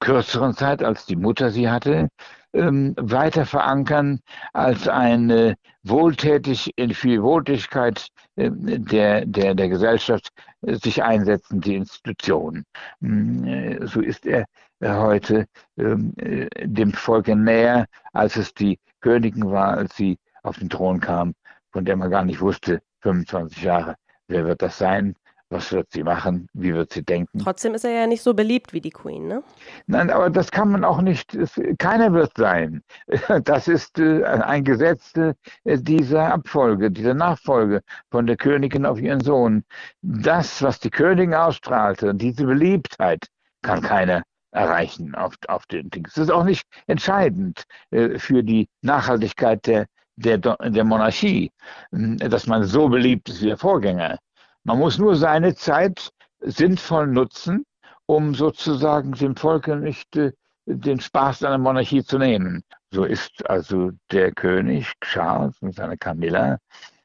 kürzeren 0.00 0.54
Zeit, 0.54 0.82
als 0.82 1.06
die 1.06 1.14
Mutter 1.14 1.50
sie 1.50 1.70
hatte, 1.70 2.08
ähm, 2.56 2.94
weiter 2.98 3.46
verankern 3.46 4.20
als 4.52 4.88
eine 4.88 5.56
wohltätig, 5.82 6.72
in 6.76 6.92
viel 6.94 7.22
Wohltätigkeit 7.22 8.08
äh, 8.36 8.50
der, 8.52 9.26
der, 9.26 9.54
der 9.54 9.68
Gesellschaft 9.68 10.30
äh, 10.62 10.74
sich 10.74 11.02
einsetzende 11.02 11.74
Institution. 11.74 12.64
Mm, 13.00 13.44
äh, 13.44 13.86
so 13.86 14.00
ist 14.00 14.26
er 14.26 14.46
heute 14.82 15.46
ähm, 15.78 16.12
äh, 16.18 16.48
dem 16.66 16.92
Volke 16.92 17.36
näher, 17.36 17.86
als 18.12 18.36
es 18.36 18.52
die 18.54 18.78
Königin 19.00 19.50
war, 19.50 19.76
als 19.78 19.96
sie 19.96 20.18
auf 20.42 20.58
den 20.58 20.68
Thron 20.68 21.00
kam, 21.00 21.34
von 21.72 21.84
der 21.84 21.96
man 21.96 22.10
gar 22.10 22.24
nicht 22.24 22.40
wusste, 22.40 22.80
25 23.02 23.62
Jahre, 23.62 23.96
wer 24.28 24.44
wird 24.44 24.62
das 24.62 24.78
sein? 24.78 25.14
Was 25.48 25.70
wird 25.70 25.86
sie 25.92 26.02
machen? 26.02 26.48
Wie 26.54 26.74
wird 26.74 26.92
sie 26.92 27.04
denken? 27.04 27.38
Trotzdem 27.38 27.74
ist 27.74 27.84
er 27.84 27.92
ja 27.92 28.06
nicht 28.08 28.22
so 28.22 28.34
beliebt 28.34 28.72
wie 28.72 28.80
die 28.80 28.90
Queen, 28.90 29.28
ne? 29.28 29.44
Nein, 29.86 30.10
aber 30.10 30.28
das 30.28 30.50
kann 30.50 30.72
man 30.72 30.84
auch 30.84 31.00
nicht. 31.00 31.38
Keiner 31.78 32.12
wird 32.12 32.32
sein. 32.36 32.82
Das 33.44 33.68
ist 33.68 33.98
äh, 33.98 34.24
ein 34.24 34.64
Gesetz 34.64 35.14
äh, 35.16 35.34
dieser 35.64 36.32
Abfolge, 36.32 36.90
dieser 36.90 37.14
Nachfolge 37.14 37.82
von 38.10 38.26
der 38.26 38.36
Königin 38.36 38.86
auf 38.86 39.00
ihren 39.00 39.20
Sohn. 39.20 39.64
Das, 40.02 40.62
was 40.62 40.80
die 40.80 40.90
Königin 40.90 41.34
ausstrahlte, 41.34 42.14
diese 42.14 42.44
Beliebtheit, 42.44 43.26
kann 43.62 43.82
keiner 43.82 44.22
erreichen 44.50 45.14
auf, 45.14 45.34
auf 45.48 45.66
den 45.66 45.90
Dings. 45.90 46.14
Das 46.14 46.24
ist 46.24 46.30
auch 46.30 46.44
nicht 46.44 46.66
entscheidend 46.86 47.64
äh, 47.90 48.18
für 48.18 48.42
die 48.42 48.68
Nachhaltigkeit 48.82 49.64
der, 49.66 49.86
der, 50.16 50.38
der 50.38 50.84
Monarchie, 50.84 51.52
dass 51.90 52.46
man 52.46 52.64
so 52.64 52.88
beliebt 52.88 53.28
ist 53.28 53.42
wie 53.42 53.46
der 53.46 53.58
Vorgänger. 53.58 54.18
Man 54.66 54.80
muss 54.80 54.98
nur 54.98 55.14
seine 55.14 55.54
Zeit 55.54 56.10
sinnvoll 56.40 57.06
nutzen, 57.06 57.64
um 58.06 58.34
sozusagen 58.34 59.12
dem 59.12 59.36
Volke 59.36 59.76
nicht 59.76 60.16
äh, 60.16 60.32
den 60.66 60.98
Spaß 60.98 61.44
einer 61.44 61.58
Monarchie 61.58 62.02
zu 62.02 62.18
nehmen. 62.18 62.64
So 62.90 63.04
ist 63.04 63.48
also 63.48 63.92
der 64.10 64.32
König 64.32 64.92
Charles 65.02 65.56
und 65.60 65.72
seine 65.72 65.96
Camilla, 65.96 66.58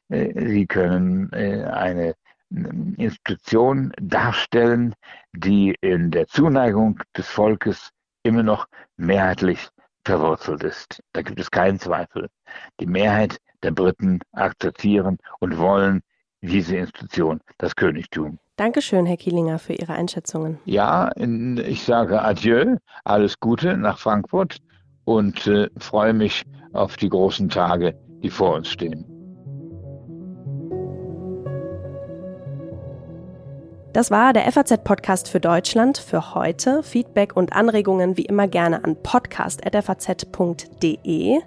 äh, 0.08 0.32
sie 0.44 0.66
können 0.66 1.32
äh, 1.32 1.62
eine 1.62 2.16
Institution 2.50 3.92
darstellen, 4.00 4.96
die 5.32 5.76
in 5.82 6.10
der 6.10 6.26
Zuneigung 6.26 6.98
des 7.16 7.28
Volkes 7.28 7.90
immer 8.24 8.42
noch 8.42 8.66
mehrheitlich 8.96 9.68
verwurzelt 10.04 10.64
ist. 10.64 11.00
Da 11.12 11.22
gibt 11.22 11.38
es 11.38 11.48
keinen 11.48 11.78
Zweifel. 11.78 12.28
Die 12.80 12.86
Mehrheit 12.86 13.38
der 13.62 13.70
Briten 13.70 14.18
akzeptieren 14.32 15.18
und 15.38 15.58
wollen 15.58 16.02
diese 16.42 16.76
Institution, 16.76 17.40
das 17.58 17.76
Königtum. 17.76 18.38
Dankeschön, 18.56 19.06
Herr 19.06 19.16
Kielinger, 19.16 19.58
für 19.58 19.72
Ihre 19.72 19.94
Einschätzungen. 19.94 20.58
Ja, 20.66 21.10
ich 21.16 21.84
sage 21.84 22.20
Adieu, 22.20 22.76
alles 23.04 23.40
Gute 23.40 23.76
nach 23.76 23.98
Frankfurt 23.98 24.58
und 25.04 25.46
äh, 25.46 25.68
freue 25.78 26.12
mich 26.12 26.42
auf 26.72 26.96
die 26.96 27.08
großen 27.08 27.48
Tage, 27.48 27.96
die 28.22 28.30
vor 28.30 28.56
uns 28.56 28.68
stehen. 28.68 29.06
Das 33.92 34.10
war 34.10 34.32
der 34.32 34.50
FAZ-Podcast 34.50 35.28
für 35.28 35.38
Deutschland 35.38 35.98
für 35.98 36.34
heute. 36.34 36.82
Feedback 36.82 37.36
und 37.36 37.52
Anregungen 37.52 38.16
wie 38.16 38.24
immer 38.24 38.48
gerne 38.48 38.82
an 38.84 38.96
podcast.faz.de. 39.02 41.40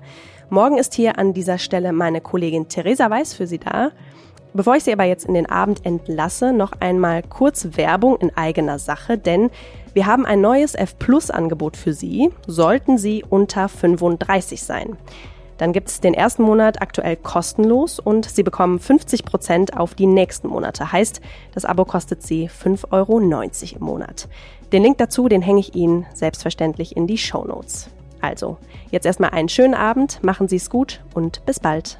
Morgen 0.49 0.77
ist 0.77 0.93
hier 0.93 1.17
an 1.17 1.33
dieser 1.33 1.57
Stelle 1.57 1.91
meine 1.91 2.21
Kollegin 2.21 2.67
Theresa 2.67 3.09
Weiß 3.09 3.33
für 3.33 3.47
Sie 3.47 3.57
da. 3.57 3.89
Bevor 4.55 4.77
ich 4.77 4.85
Sie 4.85 4.93
aber 4.93 5.03
jetzt 5.03 5.25
in 5.25 5.33
den 5.33 5.49
Abend 5.49 5.85
entlasse, 5.85 6.53
noch 6.53 6.71
einmal 6.79 7.23
kurz 7.23 7.67
Werbung 7.75 8.15
in 8.19 8.35
eigener 8.37 8.79
Sache, 8.79 9.17
denn 9.17 9.51
wir 9.93 10.05
haben 10.05 10.25
ein 10.25 10.39
neues 10.39 10.75
F-Plus-Angebot 10.75 11.75
für 11.75 11.91
Sie, 11.91 12.31
sollten 12.47 12.97
Sie 12.97 13.25
unter 13.29 13.67
35 13.67 14.63
sein. 14.63 14.95
Dann 15.57 15.73
gibt 15.73 15.89
es 15.89 15.99
den 15.99 16.13
ersten 16.13 16.43
Monat 16.43 16.81
aktuell 16.81 17.17
kostenlos 17.17 17.99
und 17.99 18.29
Sie 18.29 18.43
bekommen 18.43 18.79
50 18.79 19.25
Prozent 19.25 19.75
auf 19.75 19.93
die 19.93 20.05
nächsten 20.05 20.47
Monate. 20.47 20.89
Heißt, 20.89 21.19
das 21.53 21.65
Abo 21.65 21.83
kostet 21.83 22.23
Sie 22.23 22.49
5,90 22.49 22.93
Euro 22.93 23.19
im 23.19 23.85
Monat. 23.85 24.29
Den 24.71 24.83
Link 24.83 24.99
dazu, 24.99 25.27
den 25.27 25.41
hänge 25.41 25.59
ich 25.59 25.75
Ihnen 25.75 26.05
selbstverständlich 26.13 26.95
in 26.95 27.07
die 27.07 27.17
Show 27.17 27.43
Notes. 27.43 27.89
Also, 28.21 28.55
jetzt 28.89 29.05
erstmal 29.05 29.31
einen 29.31 29.49
schönen 29.49 29.73
Abend, 29.73 30.23
machen 30.23 30.47
Sie 30.47 30.55
es 30.55 30.69
gut 30.69 31.03
und 31.13 31.45
bis 31.45 31.59
bald. 31.59 31.99